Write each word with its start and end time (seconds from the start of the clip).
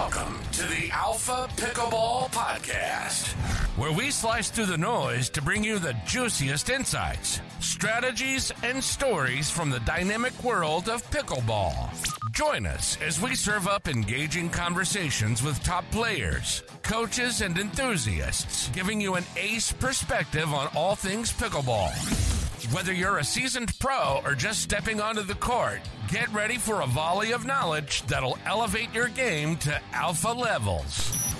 Welcome 0.00 0.38
to 0.52 0.62
the 0.62 0.90
Alpha 0.92 1.46
Pickleball 1.56 2.30
Podcast, 2.32 3.32
where 3.76 3.92
we 3.92 4.10
slice 4.10 4.48
through 4.48 4.64
the 4.64 4.78
noise 4.78 5.28
to 5.28 5.42
bring 5.42 5.62
you 5.62 5.78
the 5.78 5.94
juiciest 6.06 6.70
insights, 6.70 7.42
strategies, 7.60 8.50
and 8.62 8.82
stories 8.82 9.50
from 9.50 9.68
the 9.68 9.80
dynamic 9.80 10.32
world 10.42 10.88
of 10.88 11.08
pickleball. 11.10 11.90
Join 12.32 12.64
us 12.64 12.96
as 13.02 13.20
we 13.20 13.34
serve 13.34 13.68
up 13.68 13.88
engaging 13.88 14.48
conversations 14.48 15.42
with 15.42 15.62
top 15.62 15.84
players, 15.90 16.62
coaches, 16.82 17.42
and 17.42 17.58
enthusiasts, 17.58 18.70
giving 18.70 19.02
you 19.02 19.16
an 19.16 19.24
ace 19.36 19.70
perspective 19.70 20.54
on 20.54 20.68
all 20.74 20.96
things 20.96 21.30
pickleball. 21.30 22.39
Whether 22.72 22.92
you're 22.92 23.18
a 23.18 23.24
seasoned 23.24 23.76
pro 23.80 24.20
or 24.24 24.36
just 24.36 24.62
stepping 24.62 25.00
onto 25.00 25.22
the 25.22 25.34
court, 25.34 25.80
get 26.06 26.32
ready 26.32 26.56
for 26.56 26.82
a 26.82 26.86
volley 26.86 27.32
of 27.32 27.44
knowledge 27.44 28.02
that'll 28.02 28.38
elevate 28.46 28.94
your 28.94 29.08
game 29.08 29.56
to 29.56 29.80
alpha 29.92 30.28
levels. 30.28 31.34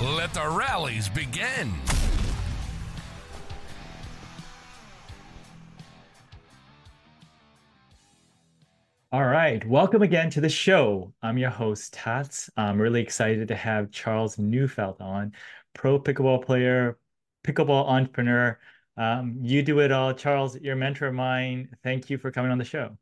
Let 0.00 0.32
the 0.32 0.48
rallies 0.48 1.08
begin. 1.08 1.72
All 9.10 9.24
right, 9.24 9.66
welcome 9.66 10.02
again 10.02 10.30
to 10.30 10.40
the 10.40 10.48
show. 10.48 11.12
I'm 11.20 11.36
your 11.36 11.50
host, 11.50 11.94
Tats. 11.94 12.48
I'm 12.56 12.80
really 12.80 13.02
excited 13.02 13.48
to 13.48 13.56
have 13.56 13.90
Charles 13.90 14.36
Neufeldt 14.36 15.00
on, 15.00 15.32
pro 15.74 15.98
pickleball 15.98 16.44
player, 16.44 16.96
pickleball 17.44 17.88
entrepreneur, 17.88 18.56
um, 18.96 19.38
you 19.42 19.62
do 19.62 19.80
it 19.80 19.92
all, 19.92 20.14
Charles. 20.14 20.58
You're 20.60 20.74
a 20.74 20.76
mentor 20.76 21.08
of 21.08 21.14
mine. 21.14 21.76
Thank 21.82 22.10
you 22.10 22.18
for 22.18 22.30
coming 22.30 22.50
on 22.50 22.58
the 22.58 22.64
show. 22.64 22.96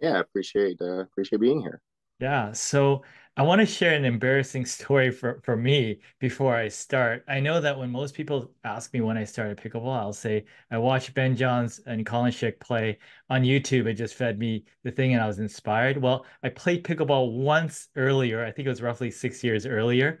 Yeah, 0.00 0.16
I 0.16 0.20
appreciate 0.20 0.80
uh, 0.80 1.00
appreciate 1.00 1.40
being 1.40 1.60
here. 1.60 1.80
Yeah, 2.20 2.52
so 2.52 3.02
I 3.34 3.42
want 3.42 3.60
to 3.60 3.66
share 3.66 3.94
an 3.94 4.04
embarrassing 4.04 4.66
story 4.66 5.10
for, 5.10 5.40
for 5.42 5.56
me 5.56 6.00
before 6.18 6.54
I 6.54 6.68
start. 6.68 7.24
I 7.26 7.40
know 7.40 7.62
that 7.62 7.78
when 7.78 7.90
most 7.90 8.14
people 8.14 8.52
ask 8.62 8.92
me 8.92 9.00
when 9.00 9.16
I 9.16 9.24
started 9.24 9.56
pickleball, 9.56 9.96
I'll 9.96 10.12
say 10.12 10.44
I 10.70 10.76
watched 10.76 11.14
Ben 11.14 11.34
Johns 11.34 11.80
and 11.86 12.04
Colin 12.04 12.30
Schick 12.30 12.60
play 12.60 12.98
on 13.30 13.42
YouTube. 13.42 13.86
It 13.86 13.94
just 13.94 14.14
fed 14.16 14.38
me 14.38 14.64
the 14.84 14.90
thing 14.90 15.14
and 15.14 15.22
I 15.22 15.26
was 15.26 15.38
inspired. 15.38 15.96
Well, 15.96 16.26
I 16.42 16.50
played 16.50 16.84
pickleball 16.84 17.32
once 17.32 17.88
earlier. 17.96 18.44
I 18.44 18.52
think 18.52 18.66
it 18.66 18.70
was 18.70 18.82
roughly 18.82 19.10
six 19.10 19.42
years 19.42 19.64
earlier 19.64 20.20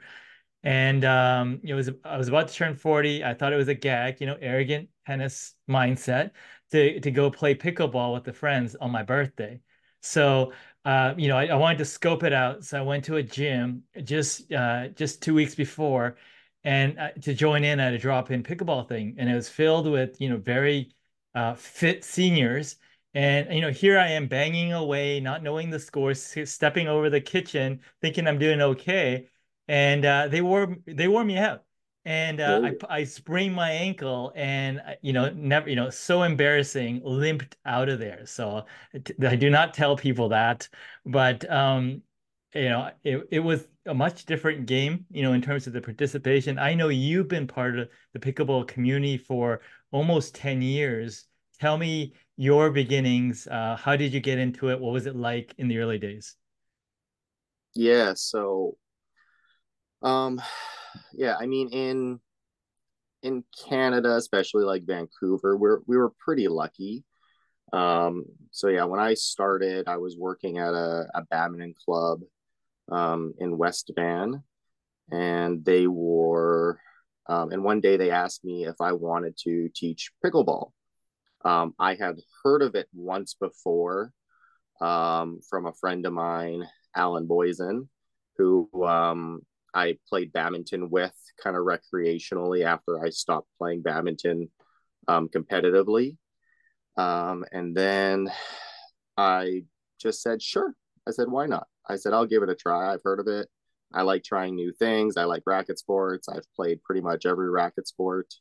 and 0.62 1.04
um, 1.04 1.60
it 1.62 1.74
was 1.74 1.90
I 2.04 2.16
was 2.16 2.28
about 2.28 2.48
to 2.48 2.54
turn 2.54 2.74
40. 2.74 3.24
I 3.24 3.34
thought 3.34 3.52
it 3.52 3.56
was 3.56 3.68
a 3.68 3.74
gag, 3.74 4.20
you 4.20 4.26
know, 4.26 4.36
arrogant 4.40 4.88
tennis 5.06 5.54
mindset 5.68 6.32
to 6.72 7.00
to 7.00 7.10
go 7.10 7.30
play 7.30 7.54
pickleball 7.54 8.14
with 8.14 8.24
the 8.24 8.32
friends 8.32 8.76
on 8.76 8.90
my 8.90 9.02
birthday. 9.02 9.60
So 10.02 10.52
uh, 10.84 11.14
you 11.16 11.28
know, 11.28 11.36
I, 11.36 11.46
I, 11.46 11.56
wanted 11.56 11.78
to 11.78 11.84
scope 11.84 12.22
it 12.24 12.32
out. 12.32 12.64
So 12.64 12.78
I 12.78 12.82
went 12.82 13.04
to 13.04 13.16
a 13.16 13.22
gym 13.22 13.82
just 14.02 14.50
uh, 14.52 14.88
just 14.88 15.22
two 15.22 15.34
weeks 15.34 15.54
before, 15.54 16.16
and 16.64 16.98
uh, 16.98 17.10
to 17.22 17.34
join 17.34 17.64
in 17.64 17.80
at 17.80 17.92
a 17.92 17.98
drop-in 17.98 18.42
pickleball 18.42 18.88
thing, 18.88 19.16
and 19.18 19.28
it 19.28 19.34
was 19.34 19.48
filled 19.48 19.90
with 19.90 20.20
you 20.20 20.28
know 20.30 20.38
very 20.38 20.92
uh, 21.34 21.54
fit 21.54 22.04
seniors. 22.04 22.76
And 23.12 23.52
you 23.52 23.60
know, 23.60 23.70
here 23.70 23.98
I 23.98 24.08
am 24.08 24.28
banging 24.28 24.72
away, 24.72 25.20
not 25.20 25.42
knowing 25.42 25.70
the 25.70 25.80
scores, 25.80 26.34
stepping 26.44 26.88
over 26.88 27.10
the 27.10 27.20
kitchen, 27.20 27.80
thinking 28.00 28.26
I'm 28.26 28.38
doing 28.38 28.60
okay 28.62 29.28
and 29.70 30.04
uh, 30.04 30.28
they 30.28 30.40
wore 30.42 30.76
they 30.86 31.08
wore 31.08 31.24
me 31.24 31.38
out. 31.38 31.64
And 32.04 32.40
uh, 32.40 32.60
I, 32.64 33.00
I 33.00 33.04
sprained 33.04 33.54
my 33.54 33.70
ankle 33.70 34.32
and 34.34 34.80
uh, 34.80 34.94
you 35.02 35.12
know 35.12 35.30
never 35.30 35.68
you 35.70 35.76
know 35.76 35.90
so 35.90 36.24
embarrassing 36.24 37.02
limped 37.04 37.56
out 37.64 37.88
of 37.88 37.98
there. 38.00 38.26
So 38.26 38.66
i 39.22 39.36
do 39.36 39.50
not 39.50 39.74
tell 39.74 39.96
people 39.96 40.28
that 40.30 40.68
but 41.06 41.48
um 41.50 42.02
you 42.54 42.68
know 42.68 42.90
it, 43.04 43.28
it 43.30 43.40
was 43.40 43.68
a 43.86 43.94
much 43.94 44.24
different 44.26 44.66
game 44.66 45.06
you 45.10 45.22
know 45.22 45.32
in 45.34 45.42
terms 45.42 45.66
of 45.66 45.72
the 45.72 45.80
participation. 45.80 46.58
I 46.58 46.74
know 46.74 46.88
you've 46.88 47.28
been 47.28 47.46
part 47.46 47.78
of 47.78 47.88
the 48.12 48.18
pickleball 48.18 48.66
community 48.68 49.18
for 49.18 49.60
almost 49.92 50.34
10 50.34 50.62
years. 50.62 51.26
Tell 51.60 51.76
me 51.78 52.14
your 52.36 52.70
beginnings. 52.70 53.46
Uh, 53.46 53.76
how 53.76 53.94
did 53.96 54.12
you 54.12 54.20
get 54.20 54.38
into 54.38 54.70
it? 54.70 54.80
What 54.80 54.92
was 54.92 55.06
it 55.06 55.14
like 55.16 55.54
in 55.58 55.68
the 55.68 55.78
early 55.78 55.98
days? 55.98 56.36
Yeah 57.74 58.14
so 58.14 58.76
um, 60.02 60.40
yeah, 61.12 61.36
I 61.38 61.46
mean 61.46 61.68
in 61.70 62.20
in 63.22 63.44
Canada, 63.68 64.16
especially 64.16 64.64
like 64.64 64.86
Vancouver, 64.86 65.56
we're 65.56 65.80
we 65.86 65.96
were 65.96 66.12
pretty 66.18 66.48
lucky. 66.48 67.04
Um, 67.72 68.24
so 68.50 68.68
yeah, 68.68 68.84
when 68.84 69.00
I 69.00 69.14
started, 69.14 69.88
I 69.88 69.98
was 69.98 70.16
working 70.16 70.58
at 70.58 70.74
a, 70.74 71.06
a 71.14 71.22
badminton 71.30 71.74
club 71.84 72.20
um, 72.90 73.34
in 73.38 73.58
West 73.58 73.92
Van, 73.94 74.42
and 75.10 75.64
they 75.64 75.86
were, 75.86 76.80
um, 77.28 77.52
and 77.52 77.62
one 77.62 77.80
day 77.80 77.96
they 77.96 78.10
asked 78.10 78.44
me 78.44 78.64
if 78.66 78.80
I 78.80 78.92
wanted 78.92 79.36
to 79.44 79.68
teach 79.74 80.10
pickleball. 80.24 80.72
Um, 81.44 81.74
I 81.78 81.94
had 81.94 82.16
heard 82.42 82.62
of 82.62 82.74
it 82.74 82.88
once 82.92 83.34
before 83.34 84.12
um, 84.80 85.40
from 85.48 85.66
a 85.66 85.72
friend 85.72 86.04
of 86.06 86.12
mine, 86.12 86.66
Alan 86.94 87.28
Boysen, 87.28 87.88
who 88.36 88.68
um, 88.84 89.42
I 89.74 89.98
played 90.08 90.32
badminton 90.32 90.90
with 90.90 91.14
kind 91.42 91.56
of 91.56 91.62
recreationally 91.62 92.64
after 92.64 93.04
I 93.04 93.10
stopped 93.10 93.48
playing 93.58 93.82
badminton 93.82 94.50
um, 95.08 95.28
competitively. 95.28 96.16
Um, 96.96 97.44
and 97.52 97.74
then 97.76 98.30
I 99.16 99.64
just 100.00 100.22
said, 100.22 100.42
sure. 100.42 100.74
I 101.06 101.12
said, 101.12 101.28
why 101.28 101.46
not? 101.46 101.66
I 101.88 101.96
said, 101.96 102.12
I'll 102.12 102.26
give 102.26 102.42
it 102.42 102.50
a 102.50 102.54
try. 102.54 102.92
I've 102.92 103.02
heard 103.04 103.20
of 103.20 103.26
it. 103.26 103.48
I 103.92 104.02
like 104.02 104.22
trying 104.22 104.54
new 104.54 104.72
things. 104.72 105.16
I 105.16 105.24
like 105.24 105.42
racket 105.46 105.78
sports. 105.78 106.28
I've 106.28 106.46
played 106.54 106.82
pretty 106.82 107.00
much 107.00 107.26
every 107.26 107.50
racket 107.50 107.88
sport. 107.88 108.32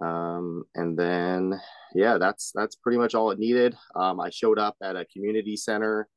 Um, 0.00 0.64
and 0.74 0.98
then, 0.98 1.60
yeah, 1.94 2.18
that's 2.18 2.52
that's 2.54 2.76
pretty 2.76 2.98
much 2.98 3.14
all 3.14 3.30
it 3.30 3.38
needed. 3.38 3.76
Um, 3.94 4.20
I 4.20 4.30
showed 4.30 4.58
up 4.58 4.76
at 4.82 4.96
a 4.96 5.06
community 5.06 5.56
center 5.56 6.08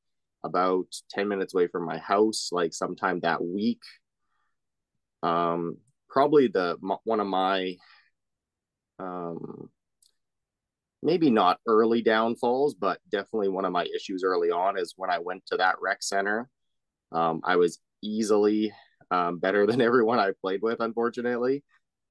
about 0.44 0.88
10 1.12 1.28
minutes 1.28 1.54
away 1.54 1.68
from 1.68 1.86
my 1.86 1.98
house, 1.98 2.50
like 2.52 2.74
sometime 2.74 3.20
that 3.22 3.44
week. 3.44 3.82
Um, 5.24 5.78
probably 6.10 6.48
the 6.48 6.78
one 7.06 7.20
of 7.20 7.28
my 7.28 7.76
um, 9.00 9.70
maybe 11.02 11.30
not 11.30 11.60
early 11.68 12.02
downfalls, 12.02 12.76
but 12.76 13.00
definitely 13.12 13.50
one 13.50 13.66
of 13.66 13.72
my 13.72 13.86
issues 13.96 14.24
early 14.24 14.52
on 14.52 14.78
is 14.78 14.94
when 14.96 15.10
I 15.10 15.20
went 15.20 15.46
to 15.48 15.58
that 15.58 15.76
rec 15.82 16.04
center. 16.04 16.50
Um, 17.12 17.42
I 17.44 17.56
was 17.56 17.80
easily 18.02 18.74
um, 19.12 19.40
better 19.40 19.66
than 19.66 19.82
everyone 19.82 20.20
I 20.20 20.32
played 20.42 20.62
with, 20.62 20.80
unfortunately, 20.80 21.64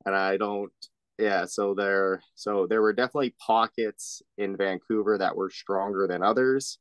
and 0.04 0.14
I 0.14 0.36
don't. 0.36 0.72
Yeah, 1.18 1.44
so 1.44 1.74
there, 1.74 2.20
so 2.34 2.66
there 2.66 2.82
were 2.82 2.94
definitely 2.94 3.34
pockets 3.38 4.22
in 4.38 4.56
Vancouver 4.56 5.18
that 5.18 5.36
were 5.36 5.50
stronger 5.50 6.06
than 6.08 6.22
others, 6.22 6.78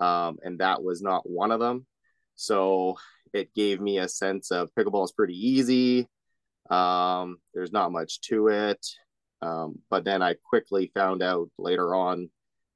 um, 0.00 0.38
and 0.42 0.60
that 0.60 0.82
was 0.82 1.02
not 1.02 1.28
one 1.28 1.50
of 1.50 1.60
them. 1.60 1.86
So 2.36 2.96
it 3.34 3.52
gave 3.54 3.80
me 3.80 3.98
a 3.98 4.08
sense 4.08 4.50
of 4.50 4.70
pickleball 4.74 5.04
is 5.04 5.12
pretty 5.12 5.34
easy. 5.34 6.08
Um, 6.70 7.38
there's 7.52 7.72
not 7.72 7.92
much 7.92 8.20
to 8.22 8.48
it. 8.48 8.86
Um, 9.42 9.80
but 9.90 10.04
then 10.04 10.22
I 10.22 10.36
quickly 10.48 10.90
found 10.94 11.22
out 11.22 11.50
later 11.58 11.94
on 11.94 12.30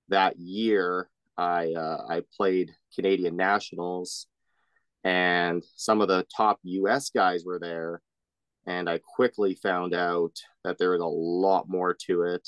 that 0.09 0.39
year 0.39 1.09
I 1.39 1.73
uh, 1.73 2.05
I 2.09 2.23
played 2.37 2.75
Canadian 2.95 3.37
nationals, 3.37 4.27
and 5.05 5.63
some 5.77 6.01
of 6.01 6.09
the 6.09 6.27
top 6.37 6.59
U.S. 6.65 7.11
guys 7.11 7.45
were 7.45 7.61
there, 7.61 8.03
and 8.67 8.91
I 8.91 8.99
quickly 8.99 9.55
found 9.55 9.95
out 9.95 10.33
that 10.65 10.79
there 10.79 10.91
was 10.91 11.01
a 11.01 11.07
lot 11.07 11.69
more 11.69 11.97
to 12.07 12.23
it 12.23 12.47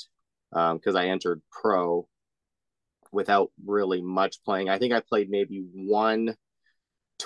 because 0.51 0.95
um, 0.95 0.97
I 0.97 1.07
entered 1.07 1.41
pro 1.49 2.07
without 3.13 3.51
really 3.65 4.01
much 4.01 4.43
playing. 4.43 4.69
I 4.69 4.77
think 4.77 4.93
I 4.93 4.99
played 4.99 5.29
maybe 5.29 5.63
one 5.73 6.35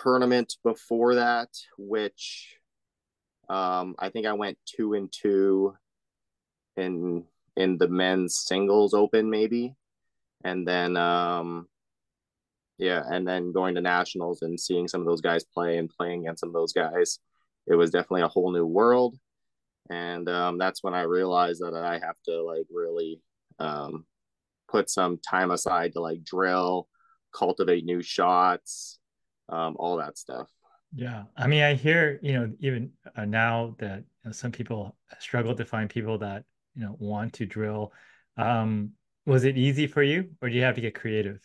tournament 0.04 0.56
before 0.64 1.16
that, 1.16 1.50
which 1.78 2.58
um, 3.50 3.96
I 4.00 4.10
think 4.10 4.26
I 4.26 4.34
went 4.34 4.58
two 4.66 4.94
and 4.94 5.12
two 5.12 5.76
in 6.76 7.24
in 7.56 7.78
the 7.78 7.88
men's 7.88 8.36
singles 8.38 8.94
open 8.94 9.30
maybe, 9.30 9.76
and 10.44 10.68
then 10.68 10.98
um, 10.98 11.68
yeah, 12.78 13.04
and 13.10 13.28
then 13.28 13.54
going 13.54 13.76
to 13.76 13.82
nationals 13.82 14.42
and 14.42 14.60
seeing 14.60 14.88
some 14.88 15.02
of 15.02 15.08
those 15.08 15.22
guys 15.22 15.44
play 15.44 15.78
and 15.78 15.90
playing 15.90 16.22
against 16.22 16.42
some 16.42 16.50
of 16.50 16.54
those 16.54 16.74
guys, 16.74 17.20
it 17.68 17.76
was 17.76 17.92
definitely 17.92 18.24
a 18.24 18.28
whole 18.28 18.52
new 18.52 18.66
world, 18.66 19.16
and 19.90 20.28
um, 20.28 20.58
that's 20.58 20.84
when 20.84 20.94
I 20.94 21.04
realized 21.04 21.62
that 21.62 21.74
I 21.74 22.00
have 22.00 22.18
to 22.26 22.44
like 22.44 22.66
really 22.70 23.22
um, 23.60 24.06
put 24.68 24.90
some 24.90 25.20
time 25.20 25.52
aside 25.52 25.94
to 25.94 26.02
like 26.02 26.24
drill, 26.24 26.90
cultivate 27.34 27.86
new 27.86 28.02
shots, 28.02 29.00
um, 29.50 29.76
all 29.80 29.98
that 29.98 30.18
stuff. 30.18 30.50
Yeah, 30.94 31.24
I 31.36 31.48
mean, 31.48 31.62
I 31.64 31.74
hear 31.74 32.20
you 32.22 32.34
know 32.34 32.54
even 32.60 32.92
uh, 33.16 33.26
now 33.26 33.76
that 33.80 34.00
you 34.00 34.06
know, 34.26 34.32
some 34.32 34.52
people 34.52 34.98
struggle 35.20 35.54
to 35.56 35.66
find 35.66 35.90
people 35.90 36.18
that 36.20 36.46
you 36.74 36.84
know 36.84 36.96
want 37.00 37.34
to 37.34 37.46
drill. 37.46 37.92
Um, 38.38 38.92
was 39.26 39.44
it 39.44 39.58
easy 39.58 39.88
for 39.88 40.04
you, 40.04 40.30
or 40.42 40.50
do 40.50 40.56
you 40.56 40.62
have 40.64 40.76
to 40.76 40.82
get 40.82 40.96
creative? 40.96 41.40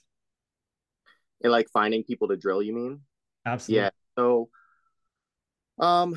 And 1.43 1.53
like 1.53 1.69
finding 1.71 2.05
people 2.05 2.29
to 2.29 2.37
drill, 2.37 2.63
you 2.63 2.75
mean? 2.75 3.01
Absolutely. 3.45 3.85
Yeah. 3.85 3.91
So, 4.19 4.51
Um, 5.79 6.17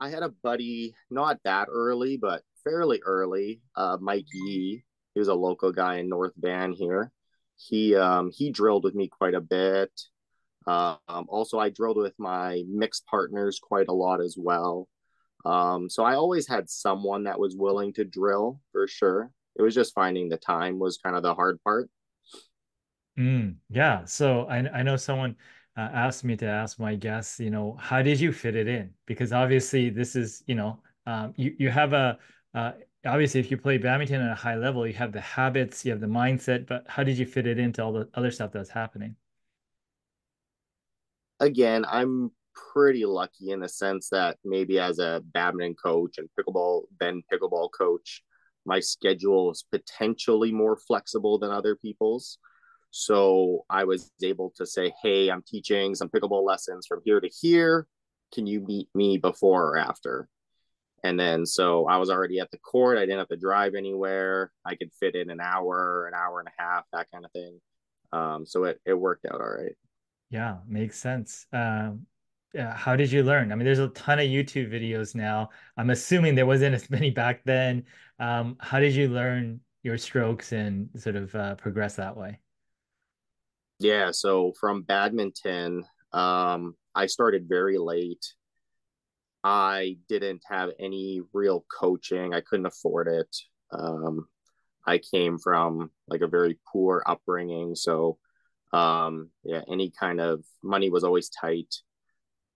I 0.00 0.08
had 0.10 0.22
a 0.22 0.30
buddy, 0.42 0.94
not 1.10 1.38
that 1.44 1.68
early, 1.70 2.16
but 2.16 2.42
fairly 2.64 3.00
early, 3.04 3.60
uh, 3.76 3.98
Mike 4.00 4.26
Yee. 4.32 4.84
He 5.14 5.18
was 5.20 5.28
a 5.28 5.34
local 5.34 5.72
guy 5.72 5.96
in 5.98 6.08
North 6.08 6.32
Van 6.36 6.72
here. 6.72 7.12
He 7.56 7.94
um, 7.94 8.30
he 8.32 8.50
drilled 8.50 8.84
with 8.84 8.94
me 8.94 9.08
quite 9.08 9.34
a 9.34 9.40
bit. 9.40 9.92
Um, 10.66 11.26
also, 11.28 11.58
I 11.58 11.70
drilled 11.70 11.98
with 11.98 12.14
my 12.18 12.62
mixed 12.68 13.06
partners 13.06 13.60
quite 13.62 13.88
a 13.88 13.92
lot 13.92 14.20
as 14.20 14.36
well. 14.38 14.88
Um, 15.44 15.90
so 15.90 16.04
I 16.04 16.14
always 16.14 16.48
had 16.48 16.70
someone 16.70 17.24
that 17.24 17.38
was 17.38 17.54
willing 17.56 17.92
to 17.94 18.04
drill 18.04 18.60
for 18.72 18.88
sure. 18.88 19.30
It 19.56 19.62
was 19.62 19.74
just 19.74 19.94
finding 19.94 20.28
the 20.28 20.38
time 20.38 20.78
was 20.78 20.98
kind 20.98 21.16
of 21.16 21.22
the 21.22 21.34
hard 21.34 21.62
part. 21.62 21.90
Mm, 23.18 23.56
yeah. 23.68 24.04
So 24.04 24.46
I, 24.46 24.58
I 24.78 24.82
know 24.82 24.96
someone 24.96 25.36
uh, 25.76 25.88
asked 25.92 26.24
me 26.24 26.36
to 26.36 26.46
ask 26.46 26.78
my 26.78 26.94
guests, 26.94 27.38
you 27.38 27.50
know, 27.50 27.76
how 27.78 28.02
did 28.02 28.18
you 28.18 28.32
fit 28.32 28.56
it 28.56 28.66
in? 28.66 28.90
Because 29.06 29.32
obviously 29.32 29.90
this 29.90 30.16
is, 30.16 30.42
you 30.46 30.54
know, 30.54 30.80
um, 31.06 31.34
you, 31.36 31.54
you 31.58 31.70
have 31.70 31.92
a, 31.92 32.18
uh, 32.54 32.72
obviously 33.06 33.40
if 33.40 33.50
you 33.50 33.56
play 33.56 33.78
badminton 33.78 34.20
at 34.22 34.32
a 34.32 34.34
high 34.34 34.56
level, 34.56 34.86
you 34.86 34.94
have 34.94 35.12
the 35.12 35.20
habits, 35.20 35.84
you 35.84 35.92
have 35.92 36.00
the 36.00 36.06
mindset, 36.06 36.66
but 36.66 36.84
how 36.88 37.04
did 37.04 37.18
you 37.18 37.26
fit 37.26 37.46
it 37.46 37.58
into 37.58 37.82
all 37.82 37.92
the 37.92 38.08
other 38.14 38.30
stuff 38.30 38.50
that's 38.52 38.70
happening? 38.70 39.14
Again, 41.40 41.84
I'm 41.88 42.30
pretty 42.72 43.04
lucky 43.04 43.50
in 43.50 43.60
the 43.60 43.68
sense 43.68 44.08
that 44.10 44.38
maybe 44.44 44.78
as 44.78 44.98
a 44.98 45.22
badminton 45.32 45.74
coach 45.74 46.18
and 46.18 46.28
pickleball, 46.38 46.84
then 47.00 47.22
pickleball 47.32 47.70
coach, 47.76 48.22
my 48.64 48.80
schedule 48.80 49.50
is 49.50 49.64
potentially 49.70 50.52
more 50.52 50.76
flexible 50.76 51.38
than 51.38 51.50
other 51.50 51.76
people's. 51.76 52.38
So 52.90 53.64
I 53.68 53.84
was 53.84 54.12
able 54.22 54.52
to 54.56 54.64
say, 54.64 54.92
hey, 55.02 55.28
I'm 55.28 55.42
teaching 55.46 55.94
some 55.94 56.08
pickleball 56.08 56.44
lessons 56.44 56.86
from 56.86 57.00
here 57.04 57.20
to 57.20 57.28
here. 57.40 57.88
Can 58.32 58.46
you 58.46 58.60
meet 58.60 58.88
me 58.94 59.18
before 59.18 59.70
or 59.70 59.76
after? 59.76 60.28
And 61.02 61.20
then 61.20 61.44
so 61.44 61.86
I 61.86 61.98
was 61.98 62.08
already 62.08 62.38
at 62.38 62.50
the 62.50 62.58
court. 62.58 62.96
I 62.96 63.02
didn't 63.02 63.18
have 63.18 63.28
to 63.28 63.36
drive 63.36 63.74
anywhere. 63.74 64.52
I 64.64 64.74
could 64.76 64.92
fit 64.98 65.16
in 65.16 65.28
an 65.28 65.40
hour, 65.40 66.06
an 66.06 66.14
hour 66.14 66.38
and 66.38 66.48
a 66.48 66.62
half, 66.62 66.84
that 66.92 67.08
kind 67.12 67.24
of 67.24 67.32
thing. 67.32 67.60
Um, 68.12 68.46
so 68.46 68.64
it, 68.64 68.80
it 68.86 68.94
worked 68.94 69.26
out 69.26 69.40
all 69.40 69.46
right. 69.46 69.76
Yeah, 70.34 70.56
makes 70.66 70.98
sense. 70.98 71.46
Um, 71.52 72.06
yeah, 72.52 72.74
how 72.74 72.96
did 72.96 73.12
you 73.12 73.22
learn? 73.22 73.52
I 73.52 73.54
mean, 73.54 73.64
there's 73.64 73.78
a 73.78 73.86
ton 73.90 74.18
of 74.18 74.24
YouTube 74.24 74.68
videos 74.68 75.14
now. 75.14 75.50
I'm 75.76 75.90
assuming 75.90 76.34
there 76.34 76.44
wasn't 76.44 76.74
as 76.74 76.90
many 76.90 77.10
back 77.10 77.44
then. 77.44 77.84
Um, 78.18 78.56
how 78.58 78.80
did 78.80 78.96
you 78.96 79.06
learn 79.06 79.60
your 79.84 79.96
strokes 79.96 80.50
and 80.50 80.88
sort 80.96 81.14
of 81.14 81.32
uh, 81.36 81.54
progress 81.54 81.94
that 81.94 82.16
way? 82.16 82.40
Yeah, 83.78 84.10
so 84.10 84.52
from 84.58 84.82
badminton, 84.82 85.84
um, 86.12 86.74
I 86.96 87.06
started 87.06 87.48
very 87.48 87.78
late. 87.78 88.34
I 89.44 89.98
didn't 90.08 90.42
have 90.48 90.70
any 90.80 91.20
real 91.32 91.64
coaching. 91.70 92.34
I 92.34 92.40
couldn't 92.40 92.66
afford 92.66 93.06
it. 93.06 93.36
Um, 93.70 94.26
I 94.84 94.98
came 94.98 95.38
from 95.38 95.92
like 96.08 96.22
a 96.22 96.26
very 96.26 96.58
poor 96.72 97.04
upbringing, 97.06 97.76
so 97.76 98.18
um, 98.74 99.30
yeah, 99.44 99.60
any 99.70 99.90
kind 99.90 100.20
of 100.20 100.44
money 100.62 100.90
was 100.90 101.04
always 101.04 101.28
tight. 101.28 101.72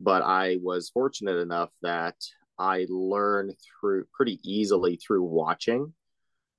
But 0.01 0.23
I 0.23 0.59
was 0.61 0.91
fortunate 0.91 1.39
enough 1.39 1.71
that 1.83 2.17
I 2.59 2.87
learned 2.89 3.55
through 3.81 4.07
pretty 4.13 4.41
easily 4.43 4.97
through 4.97 5.23
watching. 5.23 5.93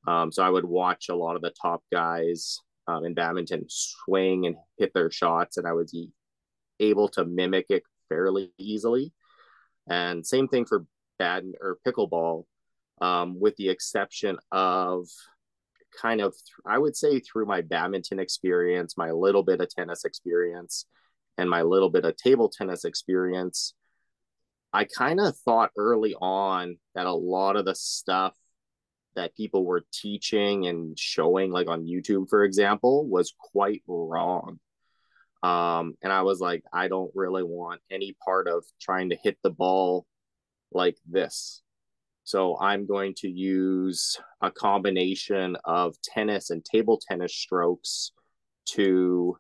Um, 0.08 0.32
so 0.32 0.44
I 0.44 0.50
would 0.50 0.64
watch 0.64 1.10
a 1.10 1.16
lot 1.16 1.36
of 1.36 1.42
the 1.42 1.54
top 1.62 1.84
guys 1.92 2.60
um, 2.88 3.06
in 3.06 3.14
badminton 3.14 3.66
swing 3.68 4.46
and 4.46 4.56
hit 4.78 4.94
their 4.94 5.12
shots, 5.12 5.58
and 5.58 5.68
I 5.68 5.74
was 5.74 5.94
able 6.80 7.10
to 7.10 7.26
mimic 7.26 7.66
it 7.70 7.84
fairly 8.08 8.54
easily. 8.58 9.12
And 9.90 10.26
same 10.26 10.48
thing 10.48 10.66
for 10.66 10.86
bad 11.18 11.44
or 11.60 11.80
pickleball, 11.86 12.46
um, 13.02 13.38
with 13.40 13.58
the 13.58 13.70
exception 13.70 14.38
of 14.54 15.08
kind 16.02 16.22
of 16.22 16.36
I 16.66 16.78
would 16.78 16.96
say 16.96 17.20
through 17.20 17.46
my 17.46 17.62
badminton 17.62 18.20
experience, 18.20 18.98
my 18.98 19.12
little 19.12 19.44
bit 19.44 19.62
of 19.62 19.70
tennis 19.70 20.06
experience, 20.06 20.86
and 21.38 21.50
my 21.50 21.62
little 21.62 21.90
bit 21.90 22.06
of 22.06 22.16
table 22.18 22.50
tennis 22.50 22.86
experience. 22.86 23.74
I 24.72 24.86
kind 24.86 25.20
of 25.20 25.36
thought 25.38 25.72
early 25.78 26.14
on 26.14 26.78
that 26.94 27.08
a 27.08 27.14
lot 27.14 27.56
of 27.56 27.66
the 27.66 27.76
stuff 27.76 28.34
that 29.16 29.36
people 29.36 29.66
were 29.66 29.86
teaching 29.92 30.68
and 30.68 30.98
showing 30.98 31.52
like 31.52 31.68
on 31.68 31.88
YouTube 31.88 32.30
for 32.30 32.44
example 32.44 33.08
was 33.08 33.34
quite 33.38 33.82
wrong. 33.88 34.60
Um, 35.42 35.96
and 36.04 36.12
I 36.12 36.24
was 36.24 36.40
like, 36.40 36.64
I 36.74 36.90
don't 36.90 37.12
really 37.16 37.44
want 37.44 37.82
any 37.90 38.16
part 38.24 38.48
of 38.48 38.64
trying 38.80 39.10
to 39.10 39.16
hit 39.16 39.38
the 39.42 39.50
ball 39.50 40.06
like 40.72 40.98
this. 41.10 41.62
So 42.30 42.60
I'm 42.60 42.86
going 42.86 43.16
to 43.22 43.28
use 43.28 44.16
a 44.40 44.52
combination 44.52 45.58
of 45.66 45.96
tennis 46.04 46.52
and 46.52 46.64
table 46.64 47.02
tennis 47.10 47.34
strokes 47.34 48.12
to 48.74 49.36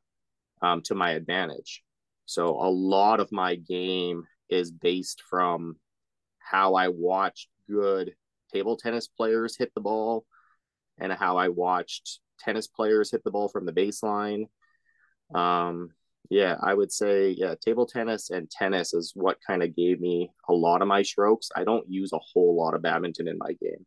um, 0.63 0.81
to 0.86 0.95
my 0.95 1.12
advantage. 1.12 1.83
So 2.25 2.47
a 2.47 2.65
lot 2.68 3.19
of 3.19 3.31
my 3.31 3.57
game 3.57 4.24
is 4.50 4.71
based 4.71 5.21
from 5.30 5.75
how 6.39 6.74
I 6.74 6.88
watched 6.88 7.50
good 7.69 8.15
table 8.51 8.75
tennis 8.75 9.07
players 9.07 9.56
hit 9.56 9.71
the 9.75 9.81
ball 9.81 10.25
and 10.97 11.13
how 11.13 11.38
I 11.38 11.50
watched 11.50 12.21
tennis 12.39 12.65
players 12.65 13.12
hit 13.12 13.24
the 13.24 13.30
ball 13.30 13.50
from 13.50 13.68
the 13.68 13.71
baseline. 13.71 14.45
Um, 15.35 15.92
yeah, 16.29 16.57
I 16.61 16.73
would 16.73 16.91
say 16.91 17.31
yeah, 17.31 17.55
table 17.55 17.85
tennis 17.85 18.29
and 18.29 18.49
tennis 18.49 18.93
is 18.93 19.13
what 19.15 19.37
kind 19.45 19.63
of 19.63 19.75
gave 19.75 19.99
me 19.99 20.31
a 20.47 20.53
lot 20.53 20.81
of 20.81 20.87
my 20.87 21.01
strokes. 21.01 21.49
I 21.55 21.63
don't 21.63 21.89
use 21.89 22.13
a 22.13 22.19
whole 22.19 22.55
lot 22.55 22.75
of 22.75 22.81
badminton 22.83 23.27
in 23.27 23.37
my 23.37 23.53
game. 23.61 23.85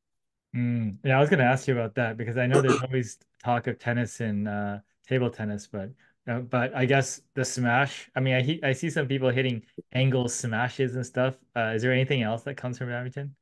Mm, 0.55 0.99
yeah, 1.05 1.17
I 1.17 1.21
was 1.21 1.31
going 1.31 1.39
to 1.39 1.47
ask 1.47 1.67
you 1.67 1.75
about 1.75 1.95
that 1.95 2.17
because 2.17 2.37
I 2.37 2.47
know 2.47 2.61
there's 2.61 2.83
always 2.83 3.19
talk 3.43 3.67
of 3.67 3.79
tennis 3.79 4.21
and 4.21 4.47
uh, 4.49 4.79
table 5.07 5.31
tennis, 5.31 5.67
but 5.67 5.91
uh, 6.29 6.41
but 6.41 6.75
I 6.75 6.85
guess 6.85 7.23
the 7.35 7.45
smash. 7.45 8.11
I 8.15 8.21
mean, 8.21 8.35
I 8.35 8.43
he- 8.43 8.63
I 8.63 8.73
see 8.73 8.91
some 8.91 9.09
people 9.09 9.31
hitting 9.31 9.65
angle 9.93 10.29
smashes 10.29 10.95
and 10.95 11.05
stuff. 11.07 11.37
Uh, 11.57 11.73
is 11.75 11.83
there 11.83 11.93
anything 11.93 12.23
else 12.23 12.43
that 12.45 12.57
comes 12.57 12.79
from 12.79 12.89
badminton? 12.89 13.35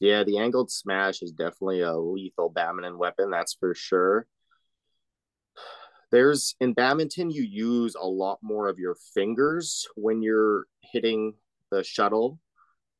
Yeah, 0.00 0.24
the 0.24 0.38
angled 0.38 0.70
smash 0.70 1.22
is 1.22 1.32
definitely 1.32 1.80
a 1.80 1.94
lethal 1.96 2.48
badminton 2.50 2.98
weapon, 2.98 3.30
that's 3.30 3.54
for 3.54 3.74
sure. 3.74 4.26
There's 6.12 6.54
in 6.60 6.72
badminton, 6.72 7.30
you 7.30 7.42
use 7.42 7.96
a 8.00 8.06
lot 8.06 8.38
more 8.42 8.68
of 8.68 8.78
your 8.78 8.96
fingers 9.14 9.86
when 9.96 10.22
you're 10.22 10.66
hitting 10.80 11.34
the 11.70 11.82
shuttle. 11.82 12.38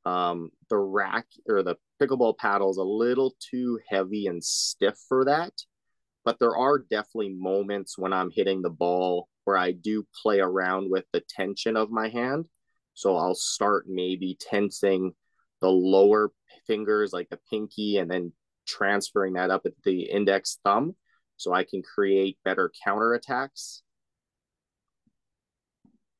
Um, 0.04 0.50
the 0.70 0.78
rack 0.78 1.26
or 1.48 1.62
the 1.62 1.76
pickleball 2.00 2.36
paddle 2.36 2.70
is 2.70 2.76
a 2.76 2.82
little 2.82 3.34
too 3.38 3.80
heavy 3.88 4.26
and 4.26 4.42
stiff 4.42 4.96
for 5.08 5.24
that. 5.24 5.52
But 6.24 6.38
there 6.40 6.56
are 6.56 6.78
definitely 6.78 7.34
moments 7.34 7.96
when 7.96 8.12
I'm 8.12 8.30
hitting 8.30 8.62
the 8.62 8.70
ball 8.70 9.28
where 9.44 9.56
I 9.56 9.70
do 9.70 10.04
play 10.22 10.40
around 10.40 10.90
with 10.90 11.04
the 11.12 11.22
tension 11.28 11.76
of 11.76 11.90
my 11.90 12.08
hand. 12.08 12.48
So 12.94 13.16
I'll 13.16 13.36
start 13.36 13.86
maybe 13.88 14.36
tensing 14.40 15.14
the 15.60 15.68
lower 15.68 16.32
fingers, 16.66 17.12
like 17.12 17.28
the 17.30 17.38
pinky, 17.48 17.98
and 17.98 18.10
then 18.10 18.32
transferring 18.66 19.34
that 19.34 19.50
up 19.50 19.62
at 19.66 19.72
the 19.84 20.02
index 20.02 20.58
thumb 20.64 20.96
so 21.36 21.52
I 21.52 21.64
can 21.64 21.82
create 21.82 22.38
better 22.44 22.70
counter 22.84 23.14
attacks. 23.14 23.82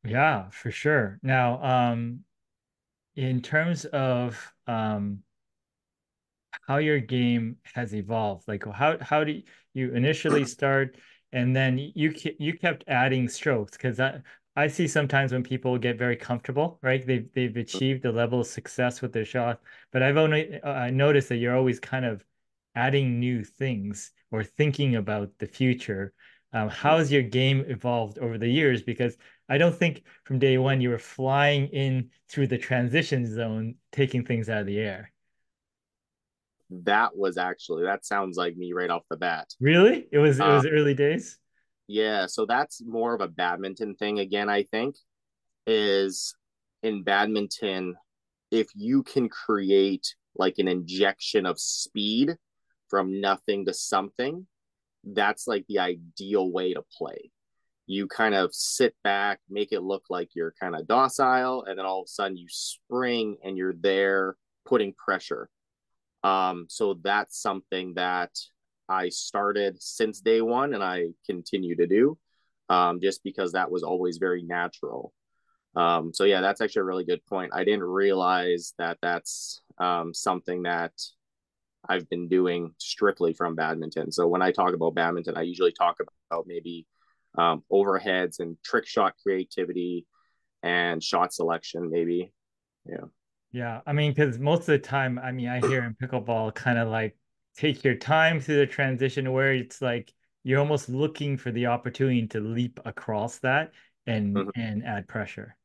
Yeah, 0.04 0.50
for 0.50 0.70
sure. 0.70 1.18
Now, 1.22 1.62
um, 1.62 2.24
in 3.16 3.42
terms 3.42 3.84
of 3.86 4.54
um, 4.66 5.22
how 6.66 6.78
your 6.78 7.00
game 7.00 7.56
has 7.74 7.94
evolved, 7.94 8.48
like 8.48 8.64
how 8.66 8.98
how 9.00 9.24
do 9.24 9.42
you 9.74 9.92
initially 9.94 10.44
start, 10.46 10.96
and 11.32 11.54
then 11.54 11.78
you 11.78 12.14
you 12.38 12.56
kept 12.58 12.84
adding 12.88 13.28
strokes 13.28 13.72
because 13.72 13.96
that 13.98 14.22
I 14.56 14.68
see 14.68 14.88
sometimes 14.88 15.32
when 15.32 15.42
people 15.42 15.78
get 15.78 15.98
very 15.98 16.16
comfortable, 16.16 16.78
right? 16.82 17.04
They've 17.06 17.30
they've 17.34 17.56
achieved 17.56 18.04
a 18.04 18.12
level 18.12 18.40
of 18.40 18.46
success 18.46 19.02
with 19.02 19.12
their 19.12 19.24
shot, 19.24 19.60
but 19.92 20.02
I've 20.02 20.16
only 20.16 20.60
uh, 20.62 20.90
noticed 20.90 21.28
that 21.30 21.36
you're 21.36 21.56
always 21.56 21.80
kind 21.80 22.04
of 22.04 22.24
adding 22.74 23.18
new 23.20 23.44
things 23.44 24.12
or 24.30 24.44
thinking 24.44 24.96
about 24.96 25.30
the 25.38 25.46
future. 25.46 26.12
Um, 26.52 26.68
how's 26.68 27.12
your 27.12 27.22
game 27.22 27.64
evolved 27.66 28.18
over 28.18 28.38
the 28.38 28.48
years? 28.48 28.82
Because 28.82 29.16
I 29.48 29.58
don't 29.58 29.74
think 29.74 30.02
from 30.24 30.38
day 30.38 30.58
one 30.58 30.80
you 30.80 30.90
were 30.90 30.98
flying 30.98 31.68
in 31.68 32.10
through 32.28 32.48
the 32.48 32.58
transition 32.58 33.32
zone, 33.32 33.76
taking 33.92 34.24
things 34.24 34.48
out 34.48 34.60
of 34.60 34.66
the 34.66 34.78
air. 34.78 35.12
That 36.70 37.16
was 37.16 37.36
actually 37.36 37.84
that 37.84 38.04
sounds 38.04 38.36
like 38.36 38.56
me 38.56 38.72
right 38.72 38.90
off 38.90 39.02
the 39.08 39.16
bat. 39.16 39.48
Really? 39.60 40.06
It 40.10 40.18
was 40.18 40.40
it 40.40 40.46
was 40.46 40.66
uh, 40.66 40.70
early 40.70 40.94
days. 40.94 41.38
Yeah, 41.88 42.26
so 42.26 42.46
that's 42.46 42.82
more 42.84 43.14
of 43.14 43.20
a 43.20 43.28
badminton 43.28 43.94
thing 43.94 44.18
again, 44.18 44.48
I 44.48 44.64
think, 44.64 44.96
is 45.66 46.34
in 46.82 47.02
badminton, 47.04 47.94
if 48.50 48.68
you 48.74 49.02
can 49.02 49.28
create 49.28 50.14
like 50.34 50.54
an 50.58 50.68
injection 50.68 51.46
of 51.46 51.60
speed 51.60 52.36
from 52.88 53.20
nothing 53.20 53.66
to 53.66 53.74
something, 53.74 54.46
that's 55.04 55.46
like 55.46 55.64
the 55.68 55.78
ideal 55.78 56.50
way 56.50 56.74
to 56.74 56.82
play. 56.96 57.30
you 57.86 58.08
kind 58.08 58.34
of 58.34 58.52
sit 58.54 58.94
back, 59.04 59.40
make 59.48 59.72
it 59.72 59.82
look 59.82 60.04
like 60.10 60.30
you're 60.34 60.54
kind 60.60 60.74
of 60.74 60.86
docile, 60.88 61.64
and 61.64 61.78
then 61.78 61.86
all 61.86 62.00
of 62.00 62.06
a 62.06 62.08
sudden 62.08 62.36
you 62.36 62.46
spring 62.48 63.36
and 63.44 63.56
you're 63.56 63.74
there 63.74 64.36
putting 64.64 64.92
pressure. 64.92 65.48
Um, 66.24 66.66
so 66.68 66.94
that's 67.02 67.40
something 67.40 67.94
that 67.94 68.30
I 68.88 69.08
started 69.10 69.80
since 69.80 70.20
day 70.20 70.40
one 70.40 70.74
and 70.74 70.82
I 70.82 71.08
continue 71.24 71.76
to 71.76 71.86
do 71.86 72.18
um, 72.68 73.00
just 73.00 73.22
because 73.22 73.52
that 73.52 73.70
was 73.70 73.84
always 73.84 74.18
very 74.18 74.42
natural. 74.42 75.12
Um, 75.76 76.12
so 76.12 76.24
yeah, 76.24 76.40
that's 76.40 76.60
actually 76.60 76.80
a 76.80 76.84
really 76.84 77.04
good 77.04 77.24
point. 77.26 77.52
I 77.54 77.62
didn't 77.62 77.84
realize 77.84 78.74
that 78.78 78.98
that's 79.02 79.60
um, 79.78 80.12
something 80.12 80.64
that 80.64 80.92
I've 81.88 82.08
been 82.08 82.28
doing 82.28 82.74
strictly 82.78 83.32
from 83.32 83.54
badminton. 83.54 84.12
So 84.12 84.26
when 84.26 84.42
I 84.42 84.52
talk 84.52 84.74
about 84.74 84.94
badminton, 84.94 85.36
I 85.36 85.42
usually 85.42 85.72
talk 85.72 85.98
about 86.30 86.46
maybe 86.46 86.86
um, 87.36 87.62
overheads 87.72 88.40
and 88.40 88.56
trick 88.64 88.86
shot 88.86 89.14
creativity 89.22 90.06
and 90.62 91.02
shot 91.02 91.32
selection, 91.32 91.90
maybe. 91.90 92.32
Yeah. 92.84 93.06
Yeah. 93.52 93.80
I 93.86 93.92
mean, 93.92 94.12
because 94.12 94.38
most 94.38 94.60
of 94.60 94.66
the 94.66 94.78
time, 94.78 95.18
I 95.18 95.32
mean, 95.32 95.48
I 95.48 95.60
hear 95.60 95.84
in 95.84 95.94
pickleball 95.94 96.54
kind 96.54 96.78
of 96.78 96.88
like 96.88 97.16
take 97.56 97.84
your 97.84 97.94
time 97.94 98.40
through 98.40 98.56
the 98.56 98.66
transition 98.66 99.32
where 99.32 99.54
it's 99.54 99.80
like 99.80 100.12
you're 100.44 100.60
almost 100.60 100.88
looking 100.88 101.36
for 101.36 101.50
the 101.50 101.66
opportunity 101.66 102.26
to 102.28 102.40
leap 102.40 102.80
across 102.84 103.38
that 103.38 103.72
and 104.06 104.36
mm-hmm. 104.36 104.60
and 104.60 104.84
add 104.84 105.08
pressure. 105.08 105.56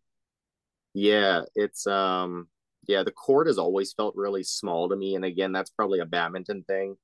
Yeah, 0.94 1.44
it's 1.56 1.86
um 1.88 2.48
yeah, 2.88 3.04
the 3.04 3.12
court 3.12 3.48
has 3.48 3.58
always 3.58 3.94
felt 3.94 4.16
really 4.16 4.44
small 4.44 4.90
to 4.90 4.96
me 4.96 5.16
and 5.16 5.26
again, 5.26 5.52
that's 5.52 5.70
probably 5.70 6.00
a 6.00 6.06
badminton 6.06 6.64
thing. 6.64 6.98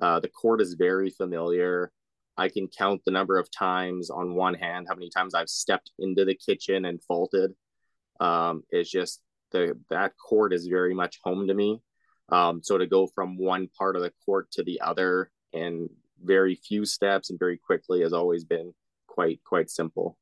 Uh 0.00 0.20
the 0.20 0.28
court 0.28 0.60
is 0.60 0.74
very 0.74 1.10
familiar. 1.10 1.92
I 2.36 2.48
can 2.48 2.68
count 2.68 3.02
the 3.04 3.10
number 3.10 3.38
of 3.38 3.50
times 3.50 4.10
on 4.10 4.34
one 4.34 4.54
hand 4.54 4.86
how 4.88 4.94
many 4.94 5.10
times 5.10 5.34
I've 5.34 5.48
stepped 5.48 5.90
into 5.98 6.24
the 6.24 6.34
kitchen 6.34 6.84
and 6.84 7.02
faulted. 7.02 7.52
Um 8.20 8.62
it's 8.70 8.90
just 8.90 9.20
the 9.52 9.78
that 9.90 10.12
court 10.16 10.52
is 10.52 10.66
very 10.66 10.94
much 10.94 11.18
home 11.22 11.46
to 11.48 11.54
me. 11.54 11.80
Um 12.30 12.62
so 12.62 12.78
to 12.78 12.86
go 12.86 13.06
from 13.06 13.38
one 13.38 13.68
part 13.78 13.96
of 13.96 14.02
the 14.02 14.12
court 14.24 14.50
to 14.52 14.62
the 14.64 14.80
other 14.80 15.30
in 15.52 15.88
very 16.22 16.54
few 16.54 16.84
steps 16.84 17.30
and 17.30 17.38
very 17.38 17.56
quickly 17.58 18.02
has 18.02 18.12
always 18.12 18.44
been 18.44 18.74
quite 19.06 19.40
quite 19.44 19.70
simple. 19.70 20.18